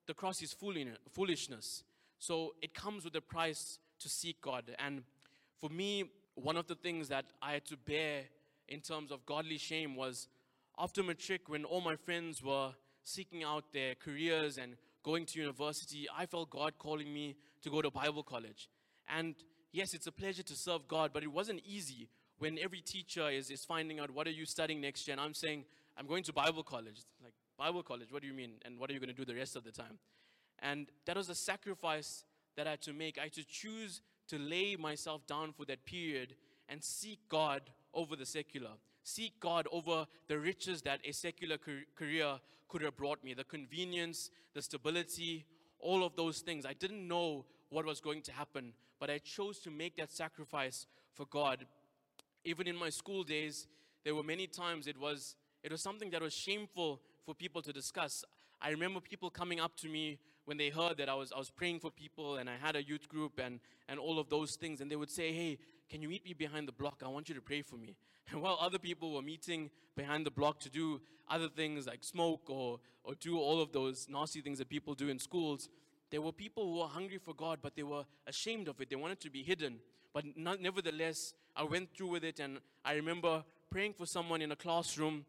the 0.06 0.14
cross 0.14 0.40
is 0.40 0.54
foolishness. 0.54 1.84
So 2.18 2.54
it 2.62 2.72
comes 2.72 3.04
with 3.04 3.14
a 3.16 3.20
price 3.20 3.78
to 4.00 4.08
seek 4.08 4.40
God. 4.40 4.64
And 4.78 5.02
for 5.60 5.68
me, 5.68 6.04
one 6.34 6.56
of 6.56 6.66
the 6.66 6.74
things 6.74 7.08
that 7.08 7.26
I 7.42 7.52
had 7.52 7.66
to 7.66 7.76
bear 7.76 8.22
in 8.68 8.80
terms 8.80 9.10
of 9.10 9.26
godly 9.26 9.58
shame 9.58 9.96
was 9.96 10.28
after 10.78 11.02
matric, 11.02 11.48
when 11.48 11.64
all 11.64 11.80
my 11.80 11.96
friends 11.96 12.42
were 12.42 12.72
seeking 13.02 13.44
out 13.44 13.64
their 13.72 13.94
careers 13.94 14.58
and 14.58 14.76
going 15.02 15.24
to 15.26 15.38
university, 15.38 16.06
I 16.14 16.26
felt 16.26 16.50
God 16.50 16.74
calling 16.78 17.12
me 17.12 17.36
to 17.62 17.70
go 17.70 17.80
to 17.80 17.90
Bible 17.90 18.22
college. 18.22 18.68
And 19.08 19.34
yes, 19.72 19.94
it's 19.94 20.06
a 20.06 20.12
pleasure 20.12 20.42
to 20.42 20.54
serve 20.54 20.88
God, 20.88 21.10
but 21.12 21.22
it 21.22 21.32
wasn't 21.32 21.60
easy 21.64 22.08
when 22.38 22.58
every 22.58 22.80
teacher 22.80 23.28
is, 23.30 23.50
is 23.50 23.64
finding 23.64 24.00
out 24.00 24.10
what 24.10 24.26
are 24.26 24.32
you 24.32 24.44
studying 24.44 24.80
next 24.80 25.06
year, 25.06 25.12
and 25.12 25.20
I'm 25.20 25.34
saying, 25.34 25.64
I'm 25.96 26.06
going 26.06 26.22
to 26.24 26.32
Bible 26.32 26.62
college. 26.62 27.00
Like, 27.22 27.32
Bible 27.56 27.82
college, 27.82 28.12
what 28.12 28.20
do 28.20 28.28
you 28.28 28.34
mean? 28.34 28.52
And 28.64 28.78
what 28.78 28.90
are 28.90 28.92
you 28.92 29.00
going 29.00 29.08
to 29.08 29.14
do 29.14 29.24
the 29.24 29.34
rest 29.34 29.56
of 29.56 29.64
the 29.64 29.72
time? 29.72 29.98
And 30.58 30.88
that 31.06 31.16
was 31.16 31.30
a 31.30 31.34
sacrifice 31.34 32.24
that 32.56 32.66
I 32.66 32.70
had 32.70 32.82
to 32.82 32.92
make. 32.92 33.18
I 33.18 33.24
had 33.24 33.32
to 33.34 33.44
choose 33.44 34.02
to 34.28 34.38
lay 34.38 34.76
myself 34.76 35.26
down 35.26 35.52
for 35.52 35.64
that 35.66 35.84
period 35.84 36.34
and 36.68 36.82
seek 36.82 37.20
God 37.28 37.62
over 37.94 38.16
the 38.16 38.26
secular. 38.26 38.72
Seek 39.06 39.38
God 39.38 39.68
over 39.70 40.04
the 40.26 40.36
riches 40.36 40.82
that 40.82 40.98
a 41.04 41.12
secular 41.12 41.58
career 41.94 42.40
could 42.66 42.82
have 42.82 42.96
brought 42.96 43.22
me 43.22 43.34
the 43.34 43.44
convenience, 43.44 44.30
the 44.52 44.60
stability, 44.60 45.46
all 45.78 46.02
of 46.02 46.16
those 46.16 46.40
things. 46.40 46.66
I 46.66 46.72
didn't 46.72 47.06
know 47.06 47.44
what 47.68 47.84
was 47.84 48.00
going 48.00 48.20
to 48.22 48.32
happen, 48.32 48.72
but 48.98 49.08
I 49.08 49.18
chose 49.18 49.60
to 49.60 49.70
make 49.70 49.96
that 49.98 50.10
sacrifice 50.10 50.88
for 51.14 51.24
God. 51.26 51.66
Even 52.44 52.66
in 52.66 52.74
my 52.74 52.90
school 52.90 53.22
days, 53.22 53.68
there 54.02 54.16
were 54.16 54.24
many 54.24 54.48
times 54.48 54.88
it 54.88 54.98
was 54.98 55.36
it 55.62 55.70
was 55.70 55.80
something 55.80 56.10
that 56.10 56.20
was 56.20 56.34
shameful 56.34 57.00
for 57.24 57.32
people 57.32 57.62
to 57.62 57.72
discuss. 57.72 58.24
I 58.60 58.70
remember 58.70 58.98
people 58.98 59.30
coming 59.30 59.60
up 59.60 59.76
to 59.76 59.88
me 59.88 60.18
when 60.46 60.56
they 60.56 60.70
heard 60.70 60.96
that 60.98 61.08
I 61.08 61.14
was, 61.14 61.32
I 61.32 61.38
was 61.38 61.50
praying 61.50 61.78
for 61.78 61.92
people 61.92 62.38
and 62.38 62.50
I 62.50 62.56
had 62.56 62.74
a 62.74 62.82
youth 62.82 63.08
group 63.08 63.38
and, 63.38 63.60
and 63.88 64.00
all 64.00 64.18
of 64.18 64.30
those 64.30 64.56
things, 64.56 64.80
and 64.80 64.90
they 64.90 64.96
would 64.96 65.10
say, 65.10 65.32
Hey, 65.32 65.58
can 65.88 66.03
you 66.03 66.09
meet 66.09 66.25
me 66.25 66.35
behind 66.35 66.68
the 66.68 66.72
block? 66.72 67.03
I 67.05 67.09
want 67.09 67.29
you 67.29 67.35
to 67.35 67.40
pray 67.40 67.62
for 67.62 67.77
me. 67.77 67.96
And 68.33 68.42
while 68.42 68.59
other 68.61 68.79
people 68.79 69.14
were 69.14 69.22
meeting 69.22 69.70
behind 69.96 70.27
the 70.27 70.33
block 70.33 70.59
to 70.61 70.68
do 70.68 71.01
other 71.31 71.49
things 71.49 71.87
like 71.87 72.03
smoke 72.03 72.51
or, 72.51 72.81
or 73.05 73.14
do 73.14 73.38
all 73.38 73.61
of 73.61 73.70
those 73.70 74.09
nasty 74.11 74.40
things 74.40 74.59
that 74.59 74.68
people 74.68 74.94
do 74.94 75.09
in 75.09 75.20
schools, 75.20 75.68
there 76.11 76.20
were 76.20 76.33
people 76.33 76.64
who 76.64 76.81
were 76.81 76.88
hungry 76.88 77.18
for 77.18 77.35
God, 77.35 77.61
but 77.62 77.77
they 77.77 77.85
were 77.85 78.05
ashamed 78.27 78.66
of 78.66 78.81
it. 78.81 78.90
They 78.90 78.96
wanted 78.96 79.20
to 79.20 79.31
be 79.31 79.44
hidden. 79.44 79.79
But 80.12 80.25
not, 80.37 80.61
nevertheless, 80.61 81.35
I 81.55 81.62
went 81.62 81.94
through 81.96 82.09
with 82.09 82.25
it, 82.25 82.40
and 82.40 82.59
I 82.85 82.94
remember 82.94 83.44
praying 83.70 83.94
for 83.94 84.07
someone 84.07 84.42
in 84.42 84.51
a 84.51 84.57
classroom 84.57 85.25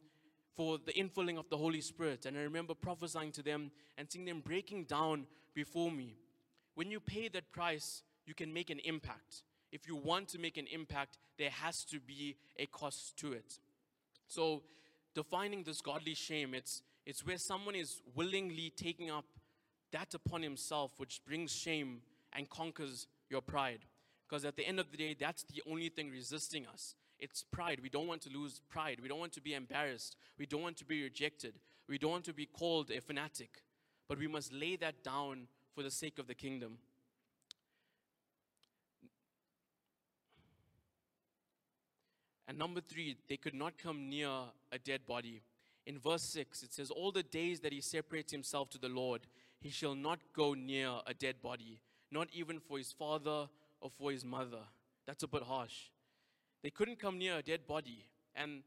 for 0.55 0.79
the 0.83 0.93
infilling 0.93 1.37
of 1.37 1.49
the 1.49 1.57
Holy 1.57 1.81
Spirit. 1.81 2.25
And 2.25 2.37
I 2.37 2.41
remember 2.41 2.73
prophesying 2.73 3.31
to 3.33 3.43
them 3.43 3.71
and 3.97 4.11
seeing 4.11 4.25
them 4.25 4.41
breaking 4.43 4.85
down 4.85 5.27
before 5.53 5.91
me. 5.91 6.15
When 6.75 6.91
you 6.91 6.99
pay 6.99 7.27
that 7.29 7.51
price, 7.51 8.03
you 8.25 8.33
can 8.33 8.53
make 8.53 8.69
an 8.69 8.79
impact. 8.79 9.43
If 9.77 9.87
you 9.87 9.95
want 9.95 10.27
to 10.29 10.39
make 10.39 10.57
an 10.57 10.65
impact, 10.73 11.19
there 11.37 11.51
has 11.51 11.83
to 11.85 11.99
be 11.99 12.35
a 12.57 12.65
cost 12.65 13.15
to 13.17 13.33
it. 13.33 13.59
So, 14.27 14.63
defining 15.13 15.61
this 15.61 15.81
godly 15.81 16.15
shame, 16.15 16.55
it's, 16.55 16.81
it's 17.05 17.23
where 17.23 17.37
someone 17.37 17.75
is 17.75 18.01
willingly 18.15 18.73
taking 18.75 19.11
up 19.11 19.25
that 19.91 20.15
upon 20.15 20.41
himself, 20.41 20.93
which 20.97 21.21
brings 21.27 21.51
shame 21.55 22.01
and 22.33 22.49
conquers 22.49 23.05
your 23.29 23.41
pride. 23.41 23.81
Because 24.27 24.45
at 24.45 24.55
the 24.55 24.67
end 24.67 24.79
of 24.79 24.89
the 24.89 24.97
day, 24.97 25.15
that's 25.17 25.43
the 25.43 25.61
only 25.69 25.89
thing 25.89 26.09
resisting 26.09 26.65
us. 26.65 26.95
It's 27.19 27.43
pride. 27.43 27.79
We 27.83 27.89
don't 27.89 28.07
want 28.07 28.23
to 28.23 28.31
lose 28.31 28.61
pride. 28.71 28.97
We 28.99 29.07
don't 29.07 29.19
want 29.19 29.33
to 29.33 29.41
be 29.41 29.53
embarrassed. 29.53 30.15
We 30.39 30.47
don't 30.47 30.63
want 30.63 30.77
to 30.77 30.85
be 30.85 31.03
rejected. 31.03 31.53
We 31.87 31.99
don't 31.99 32.11
want 32.11 32.25
to 32.25 32.33
be 32.33 32.47
called 32.47 32.89
a 32.89 32.99
fanatic. 32.99 33.61
But 34.09 34.17
we 34.17 34.27
must 34.27 34.51
lay 34.51 34.75
that 34.77 35.03
down 35.03 35.47
for 35.75 35.83
the 35.83 35.91
sake 35.91 36.17
of 36.17 36.25
the 36.25 36.33
kingdom. 36.33 36.79
And 42.47 42.57
number 42.57 42.81
three, 42.81 43.17
they 43.27 43.37
could 43.37 43.53
not 43.53 43.77
come 43.77 44.09
near 44.09 44.29
a 44.71 44.79
dead 44.79 45.01
body. 45.05 45.41
In 45.85 45.99
verse 45.99 46.23
6, 46.23 46.63
it 46.63 46.73
says, 46.73 46.89
All 46.89 47.11
the 47.11 47.23
days 47.23 47.59
that 47.61 47.73
he 47.73 47.81
separates 47.81 48.31
himself 48.31 48.69
to 48.71 48.77
the 48.77 48.89
Lord, 48.89 49.21
he 49.59 49.69
shall 49.69 49.95
not 49.95 50.19
go 50.33 50.53
near 50.53 50.89
a 51.05 51.13
dead 51.13 51.41
body, 51.41 51.79
not 52.11 52.29
even 52.33 52.59
for 52.59 52.77
his 52.77 52.91
father 52.91 53.47
or 53.81 53.89
for 53.89 54.11
his 54.11 54.23
mother. 54.23 54.61
That's 55.05 55.23
a 55.23 55.27
bit 55.27 55.43
harsh. 55.43 55.89
They 56.63 56.69
couldn't 56.69 56.99
come 56.99 57.17
near 57.17 57.37
a 57.37 57.41
dead 57.41 57.67
body. 57.67 58.05
And 58.35 58.63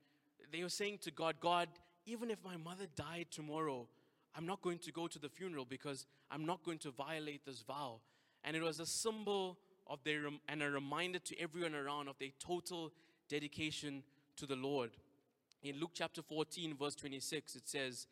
they 0.53 0.63
were 0.63 0.69
saying 0.69 0.99
to 1.03 1.11
God, 1.11 1.37
God, 1.41 1.69
even 2.07 2.31
if 2.31 2.39
my 2.45 2.57
mother 2.57 2.87
died 2.97 3.27
tomorrow, 3.31 3.87
I'm 4.35 4.47
not 4.47 4.63
going 4.63 4.79
to 4.79 4.93
go 4.93 5.07
to 5.07 5.19
the 5.19 5.29
funeral 5.29 5.65
because 5.65 6.07
I'm 6.31 6.47
not 6.47 6.63
going 6.63 6.79
to 6.79 6.91
violate 6.91 7.45
this 7.45 7.63
vow. 7.63 8.01
And 8.45 8.57
it 8.57 8.63
was 8.63 8.81
a 8.81 8.87
symbol 8.87 9.59
of 9.87 9.99
their 10.05 10.23
and 10.49 10.63
a 10.63 10.71
reminder 10.71 11.19
to 11.19 11.41
everyone 11.41 11.75
around 11.75 12.09
of 12.09 12.19
their 12.19 12.31
total 12.39 12.93
dedication 13.31 14.03
to 14.37 14.45
the 14.45 14.57
Lord. 14.57 14.91
In 15.63 15.79
Luke 15.79 15.93
chapter 15.95 16.21
14, 16.21 16.77
verse 16.77 16.97
26, 16.97 17.55
it 17.55 17.69
says, 17.69 18.09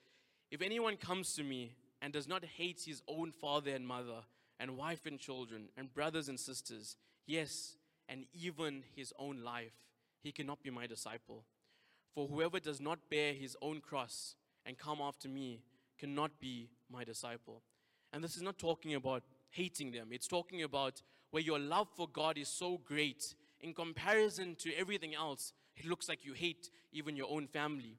If 0.51 0.63
anyone 0.63 0.97
comes 0.97 1.35
to 1.35 1.43
me 1.43 1.75
and 2.01 2.13
does 2.13 2.29
not 2.29 2.45
hate 2.45 2.83
his 2.87 3.03
own 3.09 3.33
father 3.33 3.73
and 3.73 3.87
mother, 3.87 4.23
and 4.61 4.77
wife 4.77 5.07
and 5.07 5.19
children, 5.19 5.69
and 5.77 5.93
brothers 5.93 6.29
and 6.29 6.39
sisters, 6.39 6.97
yes, 7.27 7.77
and 8.09 8.25
even 8.33 8.83
his 8.95 9.13
own 9.19 9.43
life, 9.43 9.73
he 10.23 10.33
cannot 10.33 10.63
be 10.63 10.71
my 10.71 10.87
disciple. 10.87 11.45
For 12.15 12.27
whoever 12.27 12.59
does 12.59 12.81
not 12.81 13.11
bear 13.11 13.35
his 13.35 13.57
own 13.61 13.81
cross 13.81 14.35
and 14.65 14.79
come 14.79 15.01
after 15.01 15.29
me 15.29 15.63
cannot 15.99 16.41
be 16.41 16.71
my 16.91 17.05
disciple. 17.05 17.63
And 18.13 18.23
this 18.23 18.37
is 18.37 18.43
not 18.43 18.59
talking 18.59 18.95
about 18.95 19.23
hating 19.51 19.93
them, 19.93 20.09
it's 20.13 20.29
talking 20.29 20.63
about 20.63 21.03
where 21.31 21.43
your 21.43 21.59
love 21.59 21.89
for 21.97 22.09
God 22.09 22.39
is 22.39 22.49
so 22.49 22.81
great 22.85 23.35
in 23.61 23.75
comparison 23.75 24.57
to 24.61 24.75
everything 24.75 25.15
else, 25.15 25.53
it 25.77 25.85
looks 25.87 26.09
like 26.09 26.25
you 26.25 26.33
hate 26.33 26.71
even 26.93 27.17
your 27.17 27.29
own 27.31 27.47
family. 27.47 27.99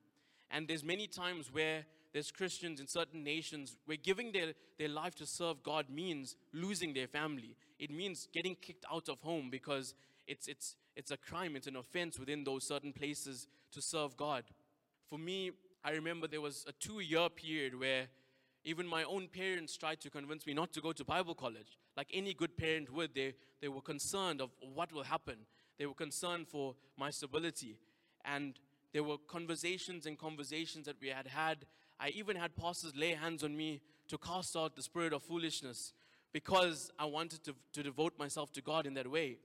And 0.52 0.67
there's 0.67 0.84
many 0.84 1.08
times 1.08 1.52
where 1.52 1.86
there's 2.13 2.32
Christians 2.32 2.80
in 2.80 2.88
certain 2.88 3.24
nations 3.24 3.78
where 3.86 3.98
giving 3.98 4.32
their, 4.32 4.54
their 4.78 4.89
life 4.89 5.15
to 5.15 5.26
serve 5.26 5.62
God 5.62 5.89
means 5.89 6.36
losing 6.54 6.93
their 6.93 7.08
family. 7.08 7.56
It 7.78 7.91
means 7.91 8.28
getting 8.34 8.56
kicked 8.56 8.86
out 8.91 9.10
of 9.10 9.22
home 9.22 9.50
because 9.52 9.93
it's, 10.28 10.48
it's, 10.48 10.76
it's 10.95 11.12
a 11.12 11.17
crime, 11.17 11.56
it's 11.56 11.67
an 11.67 11.76
offense 11.76 12.17
within 12.17 12.43
those 12.43 12.67
certain 12.67 12.93
places 12.93 13.48
to 13.72 13.82
serve 13.82 14.17
God. 14.17 14.43
For 15.10 15.19
me, 15.19 15.52
I 15.84 15.91
remember 15.91 16.28
there 16.28 16.41
was 16.41 16.65
a 16.67 16.72
two 16.74 17.00
year 17.00 17.30
period 17.30 17.80
where 17.80 18.08
even 18.65 18.88
my 18.88 19.04
own 19.04 19.28
parents 19.28 19.78
tried 19.78 20.02
to 20.02 20.10
convince 20.10 20.45
me 20.45 20.54
not 20.54 20.74
to 20.74 20.82
go 20.82 20.91
to 20.91 21.06
Bible 21.06 21.36
college. 21.36 21.78
Like 21.95 22.08
any 22.13 22.34
good 22.34 22.58
parent 22.58 22.91
would, 22.91 23.15
they, 23.15 23.34
they 23.62 23.67
were 23.67 23.82
concerned 23.82 24.41
of 24.41 24.50
what 24.74 24.91
will 24.91 25.04
happen. 25.04 25.38
They 25.78 25.86
were 25.86 25.93
concerned 25.93 26.48
for 26.48 26.76
my 26.98 27.10
stability. 27.10 27.78
And 28.26 28.60
there 28.93 29.04
were 29.04 29.17
conversations 29.28 30.06
and 30.06 30.17
conversations 30.17 30.86
that 30.86 30.98
we 31.02 31.10
had 31.10 31.28
had 31.28 31.65
I 32.00 32.10
even 32.10 32.38
had 32.38 32.56
pastors 32.56 32.95
lay 32.95 33.13
hands 33.13 33.43
on 33.43 33.56
me 33.56 33.82
to 34.08 34.17
cast 34.17 34.56
out 34.56 34.76
the 34.76 34.82
spirit 34.82 35.12
of 35.12 35.22
foolishness 35.22 35.93
because 36.32 36.91
I 36.98 37.06
wanted 37.06 37.43
to, 37.43 37.56
to 37.74 37.84
devote 37.84 38.17
myself 38.17 38.54
to 38.54 38.62
God 38.62 38.86
in 38.86 38.93
that 38.93 39.10
way. 39.10 39.38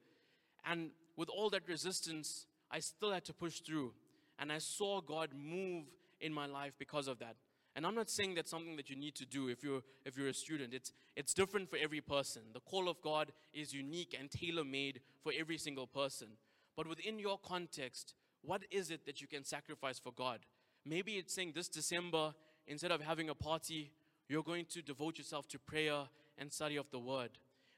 And 0.64 0.90
with 1.16 1.28
all 1.28 1.50
that 1.50 1.68
resistance, 1.68 2.46
I 2.70 2.78
still 2.78 3.12
had 3.12 3.24
to 3.24 3.34
push 3.34 3.60
through. 3.60 3.92
And 4.38 4.52
I 4.52 4.58
saw 4.58 5.00
God 5.00 5.30
move 5.34 5.84
in 6.20 6.32
my 6.32 6.46
life 6.46 6.74
because 6.78 7.08
of 7.08 7.18
that. 7.18 7.36
And 7.76 7.84
I'm 7.84 7.94
not 7.94 8.08
saying 8.08 8.34
that's 8.34 8.50
something 8.50 8.76
that 8.76 8.88
you 8.88 8.96
need 8.96 9.16
to 9.16 9.26
do 9.26 9.48
if 9.48 9.64
you're, 9.64 9.82
if 10.04 10.16
you're 10.16 10.28
a 10.28 10.34
student. 10.34 10.72
It's, 10.72 10.92
it's 11.16 11.34
different 11.34 11.68
for 11.68 11.76
every 11.76 12.00
person. 12.00 12.42
The 12.52 12.60
call 12.60 12.88
of 12.88 13.00
God 13.02 13.32
is 13.52 13.72
unique 13.72 14.16
and 14.18 14.30
tailor 14.30 14.64
made 14.64 15.00
for 15.22 15.32
every 15.36 15.58
single 15.58 15.86
person. 15.86 16.28
But 16.76 16.86
within 16.88 17.18
your 17.18 17.38
context, 17.38 18.14
what 18.42 18.62
is 18.70 18.90
it 18.90 19.06
that 19.06 19.20
you 19.20 19.26
can 19.26 19.44
sacrifice 19.44 19.98
for 19.98 20.12
God? 20.12 20.40
Maybe 20.86 21.12
it's 21.12 21.34
saying 21.34 21.52
this 21.54 21.68
December, 21.68 22.34
instead 22.66 22.92
of 22.92 23.00
having 23.00 23.28
a 23.28 23.34
party, 23.34 23.90
you're 24.28 24.42
going 24.42 24.66
to 24.66 24.82
devote 24.82 25.18
yourself 25.18 25.48
to 25.48 25.58
prayer 25.58 26.02
and 26.38 26.52
study 26.52 26.76
of 26.76 26.90
the 26.90 26.98
word. 26.98 27.30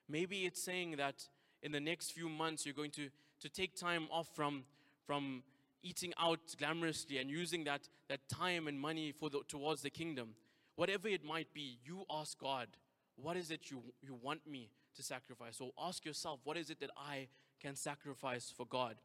Maybe 0.08 0.44
it's 0.44 0.62
saying 0.62 0.96
that 0.96 1.24
in 1.62 1.72
the 1.72 1.80
next 1.80 2.12
few 2.12 2.28
months, 2.28 2.64
you're 2.64 2.74
going 2.74 2.90
to, 2.92 3.08
to 3.40 3.48
take 3.48 3.76
time 3.76 4.08
off 4.10 4.28
from, 4.34 4.64
from 5.06 5.42
eating 5.86 6.12
out 6.18 6.40
glamorously 6.58 7.20
and 7.20 7.30
using 7.30 7.64
that, 7.64 7.88
that 8.08 8.28
time 8.28 8.66
and 8.66 8.80
money 8.80 9.12
for 9.12 9.30
the, 9.30 9.40
towards 9.48 9.82
the 9.82 9.90
kingdom. 9.90 10.34
Whatever 10.74 11.08
it 11.08 11.24
might 11.24 11.52
be, 11.54 11.78
you 11.84 12.04
ask 12.10 12.38
God, 12.38 12.68
what 13.16 13.36
is 13.36 13.50
it 13.50 13.70
you, 13.70 13.82
you 14.02 14.18
want 14.20 14.46
me 14.46 14.70
to 14.94 15.02
sacrifice? 15.02 15.56
So 15.56 15.70
ask 15.80 16.04
yourself, 16.04 16.40
what 16.44 16.56
is 16.56 16.70
it 16.70 16.80
that 16.80 16.90
I 16.96 17.28
can 17.60 17.74
sacrifice 17.74 18.52
for 18.54 18.66
God. 18.66 18.96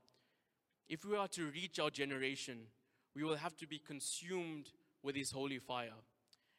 If 0.89 1.05
we 1.05 1.15
are 1.15 1.27
to 1.29 1.45
reach 1.45 1.79
our 1.79 1.89
generation, 1.89 2.59
we 3.15 3.23
will 3.23 3.37
have 3.37 3.55
to 3.57 3.67
be 3.67 3.79
consumed 3.79 4.69
with 5.03 5.15
His 5.15 5.31
holy 5.31 5.59
fire. 5.59 5.99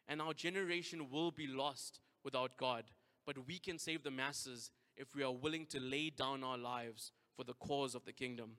And 0.08 0.20
our 0.20 0.34
generation 0.34 1.10
will 1.10 1.30
be 1.30 1.46
lost 1.46 2.00
without 2.24 2.56
God. 2.56 2.84
But 3.26 3.46
we 3.46 3.58
can 3.58 3.78
save 3.78 4.02
the 4.02 4.10
masses 4.10 4.70
if 4.96 5.14
we 5.14 5.22
are 5.22 5.32
willing 5.32 5.66
to 5.66 5.80
lay 5.80 6.10
down 6.10 6.42
our 6.42 6.58
lives 6.58 7.12
for 7.36 7.44
the 7.44 7.54
cause 7.54 7.94
of 7.94 8.04
the 8.04 8.12
kingdom. 8.12 8.56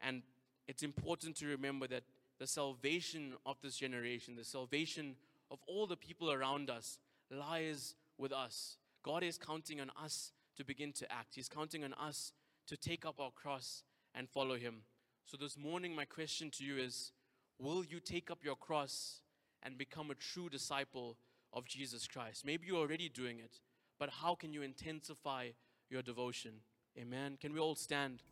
And 0.00 0.22
it's 0.70 0.84
important 0.84 1.34
to 1.34 1.48
remember 1.48 1.88
that 1.88 2.04
the 2.38 2.46
salvation 2.46 3.34
of 3.44 3.56
this 3.60 3.76
generation, 3.76 4.36
the 4.36 4.44
salvation 4.44 5.16
of 5.50 5.58
all 5.66 5.84
the 5.88 5.96
people 5.96 6.30
around 6.30 6.70
us, 6.70 7.00
lies 7.28 7.96
with 8.16 8.32
us. 8.32 8.76
God 9.02 9.24
is 9.24 9.36
counting 9.36 9.80
on 9.80 9.90
us 10.00 10.30
to 10.56 10.64
begin 10.64 10.92
to 10.92 11.12
act, 11.12 11.34
He's 11.34 11.48
counting 11.48 11.82
on 11.82 11.92
us 11.94 12.32
to 12.68 12.76
take 12.76 13.04
up 13.04 13.18
our 13.18 13.32
cross 13.32 13.82
and 14.14 14.28
follow 14.28 14.56
Him. 14.56 14.82
So, 15.24 15.36
this 15.36 15.58
morning, 15.58 15.92
my 15.92 16.04
question 16.04 16.50
to 16.52 16.64
you 16.64 16.78
is 16.78 17.10
Will 17.58 17.84
you 17.84 17.98
take 17.98 18.30
up 18.30 18.44
your 18.44 18.56
cross 18.56 19.22
and 19.64 19.76
become 19.76 20.12
a 20.12 20.14
true 20.14 20.48
disciple 20.48 21.16
of 21.52 21.66
Jesus 21.66 22.06
Christ? 22.06 22.46
Maybe 22.46 22.68
you're 22.68 22.76
already 22.76 23.08
doing 23.08 23.40
it, 23.40 23.58
but 23.98 24.08
how 24.22 24.36
can 24.36 24.52
you 24.52 24.62
intensify 24.62 25.48
your 25.90 26.02
devotion? 26.02 26.52
Amen. 26.96 27.38
Can 27.40 27.52
we 27.52 27.58
all 27.58 27.74
stand? 27.74 28.22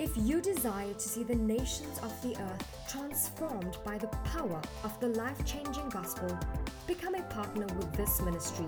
If 0.00 0.16
you 0.16 0.40
desire 0.40 0.94
to 0.94 0.98
see 0.98 1.24
the 1.24 1.34
nations 1.34 1.98
of 1.98 2.22
the 2.22 2.34
earth 2.40 2.88
transformed 2.88 3.76
by 3.84 3.98
the 3.98 4.06
power 4.24 4.62
of 4.82 4.98
the 4.98 5.08
life 5.08 5.44
changing 5.44 5.90
gospel, 5.90 6.38
become 6.86 7.16
a 7.16 7.22
partner 7.24 7.66
with 7.76 7.92
this 7.92 8.22
ministry. 8.22 8.64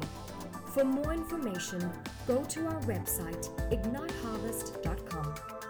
For 0.74 0.84
more 0.84 1.14
information, 1.14 1.90
go 2.26 2.44
to 2.44 2.66
our 2.66 2.80
website 2.82 3.48
igniteharvest.com. 3.70 5.61